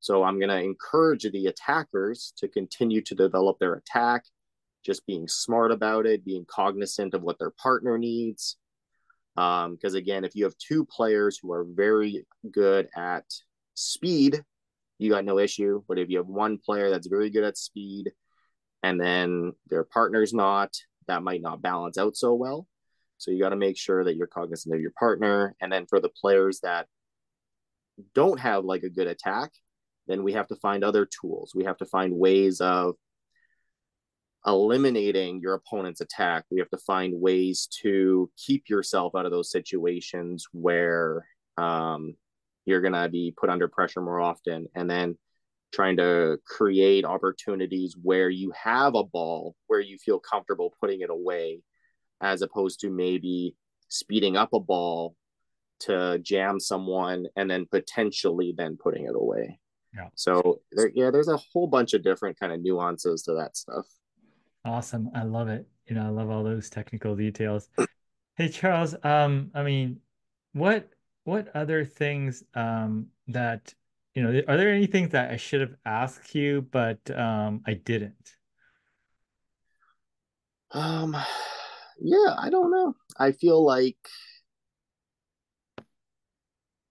So 0.00 0.22
I'm 0.22 0.38
going 0.38 0.50
to 0.50 0.62
encourage 0.62 1.24
the 1.24 1.46
attackers 1.46 2.32
to 2.38 2.48
continue 2.48 3.02
to 3.02 3.14
develop 3.14 3.58
their 3.58 3.74
attack, 3.74 4.24
just 4.84 5.06
being 5.06 5.26
smart 5.28 5.72
about 5.72 6.06
it, 6.06 6.24
being 6.24 6.46
cognizant 6.48 7.14
of 7.14 7.22
what 7.22 7.38
their 7.38 7.50
partner 7.50 7.98
needs. 7.98 8.56
Because 9.34 9.94
um, 9.94 9.96
again, 9.96 10.24
if 10.24 10.34
you 10.34 10.44
have 10.44 10.56
two 10.58 10.84
players 10.84 11.38
who 11.38 11.52
are 11.52 11.64
very 11.64 12.26
good 12.50 12.88
at 12.96 13.24
speed, 13.74 14.42
you 14.98 15.10
got 15.10 15.24
no 15.24 15.38
issue. 15.38 15.82
But 15.86 15.98
if 15.98 16.08
you 16.08 16.18
have 16.18 16.26
one 16.26 16.58
player 16.58 16.90
that's 16.90 17.06
very 17.06 17.30
good 17.30 17.44
at 17.44 17.58
speed 17.58 18.10
and 18.82 19.00
then 19.00 19.52
their 19.68 19.84
partner's 19.84 20.32
not, 20.32 20.74
that 21.06 21.22
might 21.22 21.42
not 21.42 21.62
balance 21.62 21.98
out 21.98 22.16
so 22.16 22.34
well. 22.34 22.66
So 23.18 23.30
you 23.30 23.40
got 23.40 23.48
to 23.50 23.56
make 23.56 23.76
sure 23.76 24.04
that 24.04 24.14
you're 24.14 24.28
cognizant 24.28 24.74
of 24.74 24.80
your 24.80 24.92
partner. 24.98 25.54
And 25.60 25.72
then 25.72 25.86
for 25.86 26.00
the 26.00 26.08
players 26.08 26.60
that 26.60 26.86
don't 28.14 28.38
have 28.38 28.64
like 28.64 28.84
a 28.84 28.90
good 28.90 29.08
attack, 29.08 29.50
then 30.08 30.22
we 30.22 30.32
have 30.32 30.48
to 30.48 30.56
find 30.56 30.82
other 30.82 31.06
tools. 31.06 31.52
We 31.54 31.64
have 31.64 31.76
to 31.78 31.86
find 31.86 32.12
ways 32.14 32.60
of 32.60 32.94
eliminating 34.46 35.40
your 35.40 35.54
opponent's 35.54 36.00
attack. 36.00 36.44
We 36.50 36.60
have 36.60 36.70
to 36.70 36.78
find 36.78 37.20
ways 37.20 37.68
to 37.82 38.30
keep 38.36 38.68
yourself 38.68 39.14
out 39.14 39.26
of 39.26 39.32
those 39.32 39.50
situations 39.50 40.46
where 40.52 41.26
um, 41.56 42.14
you're 42.64 42.80
going 42.80 42.94
to 42.94 43.08
be 43.08 43.34
put 43.36 43.50
under 43.50 43.68
pressure 43.68 44.00
more 44.00 44.20
often. 44.20 44.66
And 44.74 44.90
then 44.90 45.18
trying 45.72 45.98
to 45.98 46.38
create 46.46 47.04
opportunities 47.04 47.94
where 48.02 48.30
you 48.30 48.52
have 48.52 48.94
a 48.94 49.04
ball 49.04 49.54
where 49.66 49.80
you 49.80 49.98
feel 49.98 50.18
comfortable 50.18 50.74
putting 50.80 51.02
it 51.02 51.10
away, 51.10 51.60
as 52.20 52.42
opposed 52.42 52.80
to 52.80 52.90
maybe 52.90 53.54
speeding 53.88 54.36
up 54.36 54.52
a 54.54 54.60
ball 54.60 55.14
to 55.80 56.18
jam 56.20 56.58
someone 56.58 57.26
and 57.36 57.50
then 57.50 57.66
potentially 57.70 58.54
then 58.56 58.78
putting 58.82 59.04
it 59.04 59.14
away. 59.14 59.60
Yeah. 59.94 60.08
So 60.14 60.60
there, 60.72 60.90
yeah, 60.94 61.10
there's 61.10 61.28
a 61.28 61.36
whole 61.36 61.66
bunch 61.66 61.94
of 61.94 62.02
different 62.02 62.38
kind 62.38 62.52
of 62.52 62.60
nuances 62.60 63.22
to 63.24 63.34
that 63.34 63.56
stuff. 63.56 63.86
Awesome. 64.64 65.10
I 65.14 65.22
love 65.22 65.48
it. 65.48 65.66
You 65.86 65.96
know, 65.96 66.04
I 66.04 66.08
love 66.08 66.30
all 66.30 66.44
those 66.44 66.68
technical 66.68 67.16
details. 67.16 67.68
Hey 68.36 68.48
Charles, 68.48 68.94
um, 69.02 69.50
I 69.54 69.62
mean, 69.62 70.00
what 70.52 70.90
what 71.24 71.48
other 71.56 71.84
things 71.84 72.44
um 72.54 73.08
that 73.28 73.74
you 74.14 74.22
know, 74.22 74.42
are 74.48 74.56
there 74.56 74.70
any 74.70 74.86
things 74.86 75.10
that 75.10 75.30
I 75.30 75.36
should 75.36 75.60
have 75.60 75.74
asked 75.84 76.34
you, 76.34 76.62
but 76.70 76.98
um 77.10 77.62
I 77.66 77.74
didn't? 77.74 78.36
Um 80.72 81.16
yeah, 82.00 82.36
I 82.38 82.50
don't 82.50 82.70
know. 82.70 82.94
I 83.18 83.32
feel 83.32 83.64
like 83.64 83.96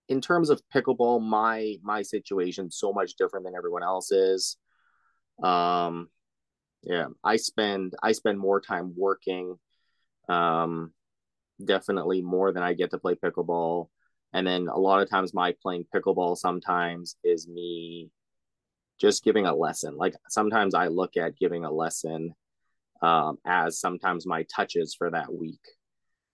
in 0.09 0.21
terms 0.21 0.49
of 0.49 0.61
pickleball, 0.73 1.21
my 1.21 1.75
my 1.83 2.01
situation 2.01 2.71
so 2.71 2.93
much 2.93 3.15
different 3.15 3.45
than 3.45 3.55
everyone 3.55 3.83
else's. 3.83 4.57
Um, 5.43 6.09
yeah, 6.83 7.07
I 7.23 7.37
spend 7.37 7.93
I 8.01 8.13
spend 8.13 8.39
more 8.39 8.61
time 8.61 8.93
working, 8.95 9.57
um, 10.29 10.93
definitely 11.63 12.21
more 12.21 12.51
than 12.51 12.63
I 12.63 12.73
get 12.73 12.91
to 12.91 12.97
play 12.97 13.15
pickleball. 13.15 13.89
And 14.33 14.45
then 14.45 14.67
a 14.67 14.77
lot 14.77 15.01
of 15.01 15.09
times, 15.09 15.33
my 15.33 15.55
playing 15.61 15.85
pickleball 15.93 16.37
sometimes 16.37 17.15
is 17.23 17.47
me 17.47 18.11
just 18.99 19.23
giving 19.23 19.45
a 19.45 19.55
lesson. 19.55 19.95
Like 19.97 20.15
sometimes 20.29 20.73
I 20.73 20.87
look 20.87 21.17
at 21.17 21.37
giving 21.37 21.65
a 21.65 21.71
lesson 21.71 22.33
um, 23.01 23.37
as 23.45 23.79
sometimes 23.79 24.25
my 24.25 24.43
touches 24.43 24.95
for 24.97 25.11
that 25.11 25.33
week. 25.33 25.61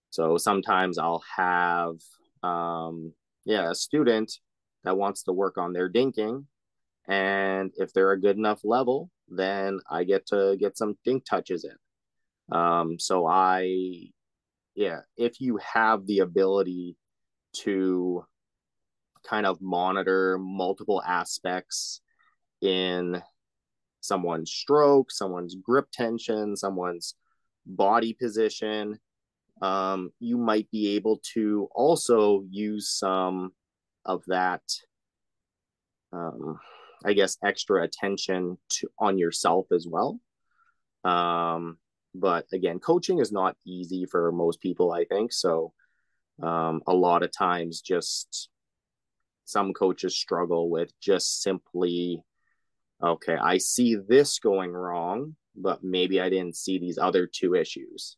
So 0.10 0.38
sometimes 0.38 0.98
I'll 0.98 1.24
have 1.36 1.96
um, 2.42 3.14
yeah, 3.46 3.72
a 3.72 3.76
student 3.76 4.32
that 4.84 4.98
wants 4.98 5.24
to 5.24 5.34
work 5.34 5.58
on 5.58 5.74
their 5.74 5.90
dinking. 5.90 6.46
And 7.08 7.72
if 7.76 7.94
they're 7.94 8.12
a 8.12 8.20
good 8.20 8.38
enough 8.38 8.62
level, 8.64 9.10
then 9.28 9.80
I 9.90 10.04
get 10.04 10.26
to 10.28 10.56
get 10.60 10.78
some 10.78 10.98
dink 11.04 11.26
touches 11.26 11.66
in. 11.66 12.56
Um, 12.58 12.98
so 13.00 13.28
I, 13.28 14.10
yeah, 14.76 15.00
if 15.18 15.42
you 15.42 15.60
have 15.74 16.06
the 16.06 16.20
ability 16.20 16.96
to 17.64 18.26
kind 19.26 19.46
of 19.46 19.62
monitor 19.62 20.38
multiple 20.40 21.02
aspects 21.06 22.02
in 22.62 23.22
someone's 24.02 24.52
stroke, 24.52 25.12
someone's 25.12 25.56
grip 25.56 25.88
tension, 25.92 26.56
someone's 26.56 27.16
body 27.66 28.14
position, 28.14 29.00
um, 29.62 30.12
you 30.20 30.38
might 30.38 30.70
be 30.72 30.96
able 30.96 31.22
to 31.34 31.70
also 31.74 32.44
use 32.50 32.90
some 32.90 33.54
of 34.06 34.24
that 34.28 34.62
um, 36.12 36.60
i 37.06 37.14
guess 37.14 37.38
extra 37.44 37.84
attention 37.84 38.58
to 38.70 38.88
on 39.00 39.18
yourself 39.18 39.68
as 39.72 39.88
well. 39.88 40.20
Um, 41.04 41.78
but 42.16 42.46
again 42.54 42.80
coaching 42.80 43.20
is 43.20 43.32
not 43.32 43.58
easy 43.66 44.06
for 44.06 44.32
most 44.32 44.62
people 44.62 44.92
i 44.92 45.06
think. 45.06 45.34
So 45.34 45.74
um, 46.42 46.82
a 46.88 46.94
lot 46.94 47.24
of 47.24 47.32
times 47.32 47.82
just 47.82 48.50
some 49.46 49.74
coaches 49.74 50.18
struggle 50.18 50.70
with 50.70 50.92
just 51.00 51.42
simply 51.42 52.24
okay 53.02 53.36
i 53.36 53.58
see 53.58 53.96
this 53.96 54.40
going 54.40 54.72
wrong 54.72 55.36
but 55.56 55.84
maybe 55.84 56.22
i 56.22 56.30
didn't 56.30 56.56
see 56.56 56.80
these 56.80 56.98
other 56.98 57.28
two 57.28 57.54
issues 57.54 58.18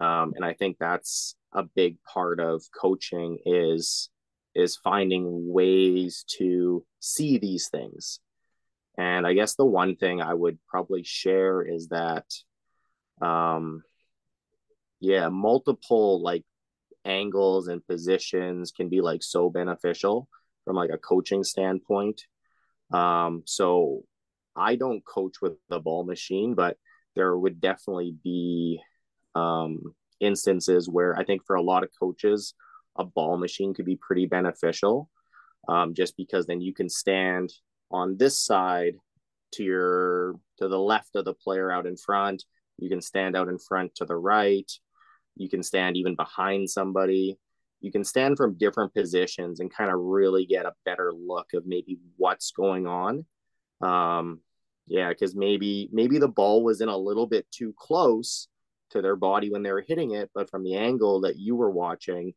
um, 0.00 0.32
and 0.34 0.44
I 0.44 0.54
think 0.54 0.76
that's 0.78 1.36
a 1.52 1.62
big 1.62 1.96
part 2.02 2.40
of 2.40 2.62
coaching 2.78 3.38
is 3.44 4.08
is 4.54 4.76
finding 4.76 5.52
ways 5.52 6.24
to 6.38 6.84
see 6.98 7.38
these 7.38 7.68
things. 7.68 8.20
And 8.98 9.26
I 9.26 9.34
guess 9.34 9.54
the 9.54 9.64
one 9.64 9.96
thing 9.96 10.20
I 10.20 10.34
would 10.34 10.58
probably 10.68 11.04
share 11.04 11.62
is 11.62 11.88
that, 11.88 12.24
um, 13.22 13.82
yeah, 14.98 15.28
multiple 15.28 16.20
like 16.20 16.44
angles 17.04 17.68
and 17.68 17.86
positions 17.86 18.72
can 18.72 18.88
be 18.88 19.00
like 19.00 19.22
so 19.22 19.48
beneficial 19.50 20.28
from 20.64 20.76
like 20.76 20.90
a 20.90 20.98
coaching 20.98 21.44
standpoint. 21.44 22.22
Um, 22.92 23.42
so 23.46 24.02
I 24.56 24.74
don't 24.76 25.04
coach 25.04 25.40
with 25.40 25.54
the 25.68 25.78
ball 25.78 26.04
machine, 26.04 26.54
but 26.54 26.76
there 27.14 27.36
would 27.38 27.60
definitely 27.60 28.14
be 28.22 28.80
um, 29.34 29.94
instances 30.20 30.88
where 30.88 31.16
I 31.16 31.24
think 31.24 31.42
for 31.46 31.56
a 31.56 31.62
lot 31.62 31.82
of 31.82 31.90
coaches, 31.98 32.54
a 32.96 33.04
ball 33.04 33.36
machine 33.36 33.74
could 33.74 33.86
be 33.86 33.96
pretty 33.96 34.26
beneficial 34.26 35.08
um, 35.68 35.94
just 35.94 36.16
because 36.16 36.46
then 36.46 36.60
you 36.60 36.74
can 36.74 36.88
stand 36.88 37.52
on 37.90 38.16
this 38.16 38.38
side 38.38 38.94
to 39.52 39.64
your 39.64 40.34
to 40.58 40.68
the 40.68 40.78
left 40.78 41.16
of 41.16 41.24
the 41.24 41.34
player 41.34 41.72
out 41.72 41.86
in 41.86 41.96
front. 41.96 42.44
You 42.78 42.88
can 42.88 43.00
stand 43.00 43.36
out 43.36 43.48
in 43.48 43.58
front 43.58 43.94
to 43.96 44.04
the 44.04 44.16
right. 44.16 44.70
You 45.36 45.48
can 45.48 45.62
stand 45.62 45.96
even 45.96 46.16
behind 46.16 46.68
somebody. 46.68 47.38
You 47.80 47.90
can 47.90 48.04
stand 48.04 48.36
from 48.36 48.58
different 48.58 48.92
positions 48.94 49.60
and 49.60 49.72
kind 49.72 49.90
of 49.90 49.98
really 49.98 50.44
get 50.44 50.66
a 50.66 50.74
better 50.84 51.12
look 51.12 51.48
of 51.54 51.66
maybe 51.66 51.98
what's 52.16 52.52
going 52.52 52.86
on. 52.86 53.24
Um 53.80 54.40
yeah 54.86 55.08
because 55.08 55.34
maybe 55.34 55.88
maybe 55.92 56.18
the 56.18 56.28
ball 56.28 56.64
was 56.64 56.80
in 56.80 56.88
a 56.88 56.96
little 56.96 57.26
bit 57.26 57.46
too 57.50 57.72
close 57.78 58.48
to 58.90 59.02
their 59.02 59.16
body 59.16 59.50
when 59.50 59.62
they 59.62 59.72
were 59.72 59.84
hitting 59.86 60.12
it, 60.12 60.30
but 60.34 60.50
from 60.50 60.64
the 60.64 60.76
angle 60.76 61.22
that 61.22 61.36
you 61.36 61.56
were 61.56 61.70
watching, 61.70 62.34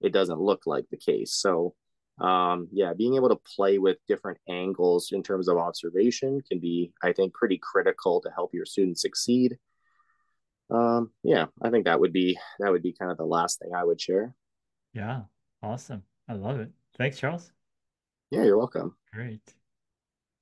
it 0.00 0.12
doesn't 0.12 0.40
look 0.40 0.62
like 0.66 0.86
the 0.90 0.96
case. 0.96 1.34
So, 1.34 1.74
um, 2.20 2.68
yeah, 2.72 2.92
being 2.92 3.16
able 3.16 3.28
to 3.30 3.40
play 3.56 3.78
with 3.78 3.98
different 4.08 4.38
angles 4.48 5.10
in 5.12 5.22
terms 5.22 5.48
of 5.48 5.56
observation 5.56 6.40
can 6.48 6.60
be, 6.60 6.92
I 7.02 7.12
think, 7.12 7.34
pretty 7.34 7.58
critical 7.62 8.20
to 8.22 8.30
help 8.30 8.54
your 8.54 8.66
students 8.66 9.02
succeed. 9.02 9.56
Um, 10.70 11.10
yeah, 11.22 11.46
I 11.62 11.70
think 11.70 11.84
that 11.84 12.00
would 12.00 12.12
be 12.12 12.38
that 12.58 12.70
would 12.70 12.82
be 12.82 12.94
kind 12.98 13.10
of 13.10 13.18
the 13.18 13.24
last 13.24 13.58
thing 13.58 13.72
I 13.74 13.84
would 13.84 14.00
share. 14.00 14.34
Yeah, 14.94 15.22
awesome. 15.62 16.02
I 16.28 16.34
love 16.34 16.60
it. 16.60 16.70
Thanks, 16.96 17.18
Charles. 17.18 17.52
Yeah, 18.30 18.44
you're 18.44 18.58
welcome. 18.58 18.96
Great. 19.12 19.42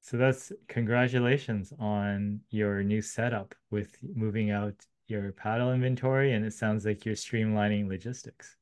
So 0.01 0.17
that's 0.17 0.53
congratulations 0.69 1.73
on 1.79 2.41
your 2.51 2.83
new 2.83 3.03
setup 3.03 3.55
with 3.71 3.97
moving 4.03 4.51
out 4.51 4.75
your 5.11 5.33
paddle 5.33 5.73
inventory, 5.73 6.33
and 6.33 6.45
it 6.45 6.53
sounds 6.53 6.85
like 6.85 7.05
you're 7.05 7.15
streamlining 7.15 7.89
logistics. 7.89 8.57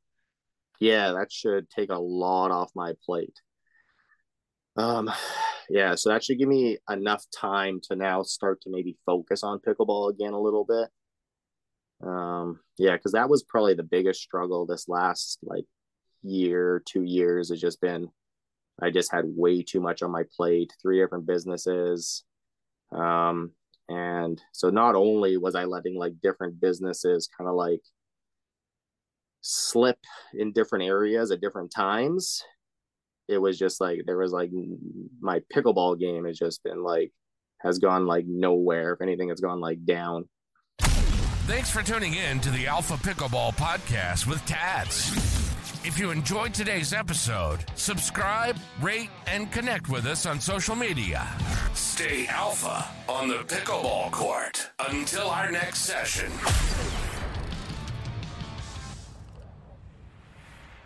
Yeah, 0.80 1.12
that 1.12 1.32
should 1.32 1.68
take 1.70 1.90
a 1.90 1.98
lot 1.98 2.50
off 2.50 2.70
my 2.74 2.94
plate. 3.04 3.40
Um, 4.76 5.11
yeah, 5.68 5.96
so 5.96 6.11
that 6.11 6.24
should 6.24 6.38
give 6.38 6.48
me 6.48 6.78
enough 6.88 7.24
time 7.34 7.80
to 7.88 7.96
now 7.96 8.22
start 8.22 8.61
to 8.62 8.70
maybe 8.70 8.96
focus 9.04 9.42
on 9.42 9.58
pickleball 9.58 10.11
again 10.11 10.32
a 10.32 10.40
little 10.40 10.64
bit. 10.64 10.88
Um, 12.08 12.61
yeah, 12.78 12.92
because 12.92 13.12
that 13.12 13.28
was 13.28 13.42
probably 13.42 13.74
the 13.74 13.82
biggest 13.82 14.20
struggle 14.20 14.66
this 14.66 14.88
last 14.88 15.38
like 15.42 15.64
year, 16.22 16.82
two 16.87 17.02
years. 17.02 17.50
Has 17.50 17.61
just 17.61 17.80
been 17.80 18.08
I 18.80 18.90
just 18.90 19.12
had 19.12 19.24
way 19.26 19.62
too 19.62 19.80
much 19.80 20.02
on 20.02 20.12
my 20.12 20.22
plate, 20.37 20.72
three 20.80 21.00
different 21.00 21.26
businesses. 21.26 22.24
Um, 22.92 23.50
and 23.88 24.40
so 24.53 24.70
not 24.70 24.94
only 24.94 25.37
was 25.37 25.55
I 25.55 25.64
letting 25.64 25.96
like 25.96 26.14
different 26.22 26.61
businesses 26.61 27.29
kind 27.37 27.48
of 27.48 27.55
like 27.55 27.81
slip 29.40 29.98
in 30.35 30.53
different 30.53 30.85
areas 30.85 31.31
at 31.31 31.40
different 31.40 31.70
times, 31.70 32.42
it 33.29 33.38
was 33.38 33.59
just 33.59 33.81
like 33.81 34.03
there 34.07 34.18
was 34.18 34.33
like 34.33 34.51
my 35.20 35.40
pickleball 35.55 35.98
game 35.98 36.24
has 36.24 36.38
just 36.38 36.62
been 36.64 36.83
like 36.83 37.12
has 37.61 37.79
gone 37.79 38.07
like 38.07 38.27
nowhere. 38.27 38.92
If 38.92 39.01
anything, 39.01 39.31
it's 39.31 39.40
gone 39.40 39.61
like 39.61 39.85
down. 39.85 40.29
Thanks 40.81 41.70
for 41.70 41.83
tuning 41.83 42.14
in 42.14 42.40
to 42.40 42.51
the 42.51 42.66
Alpha 42.66 42.94
Pickleball 42.94 43.57
Podcast 43.57 44.27
with 44.27 44.44
Tats. 44.44 45.38
If 45.84 45.96
you 45.96 46.10
enjoyed 46.10 46.52
today's 46.52 46.92
episode, 46.92 47.64
subscribe, 47.76 48.56
rate, 48.80 49.10
and 49.28 49.50
connect 49.52 49.88
with 49.88 50.06
us 50.06 50.26
on 50.26 50.40
social 50.40 50.74
media. 50.74 51.26
Stay 51.72 52.26
alpha 52.26 52.84
on 53.08 53.28
the 53.28 53.36
pickleball 53.44 54.10
court. 54.10 54.70
Until 54.80 55.28
our 55.28 55.50
next 55.52 55.82
session. 55.82 56.32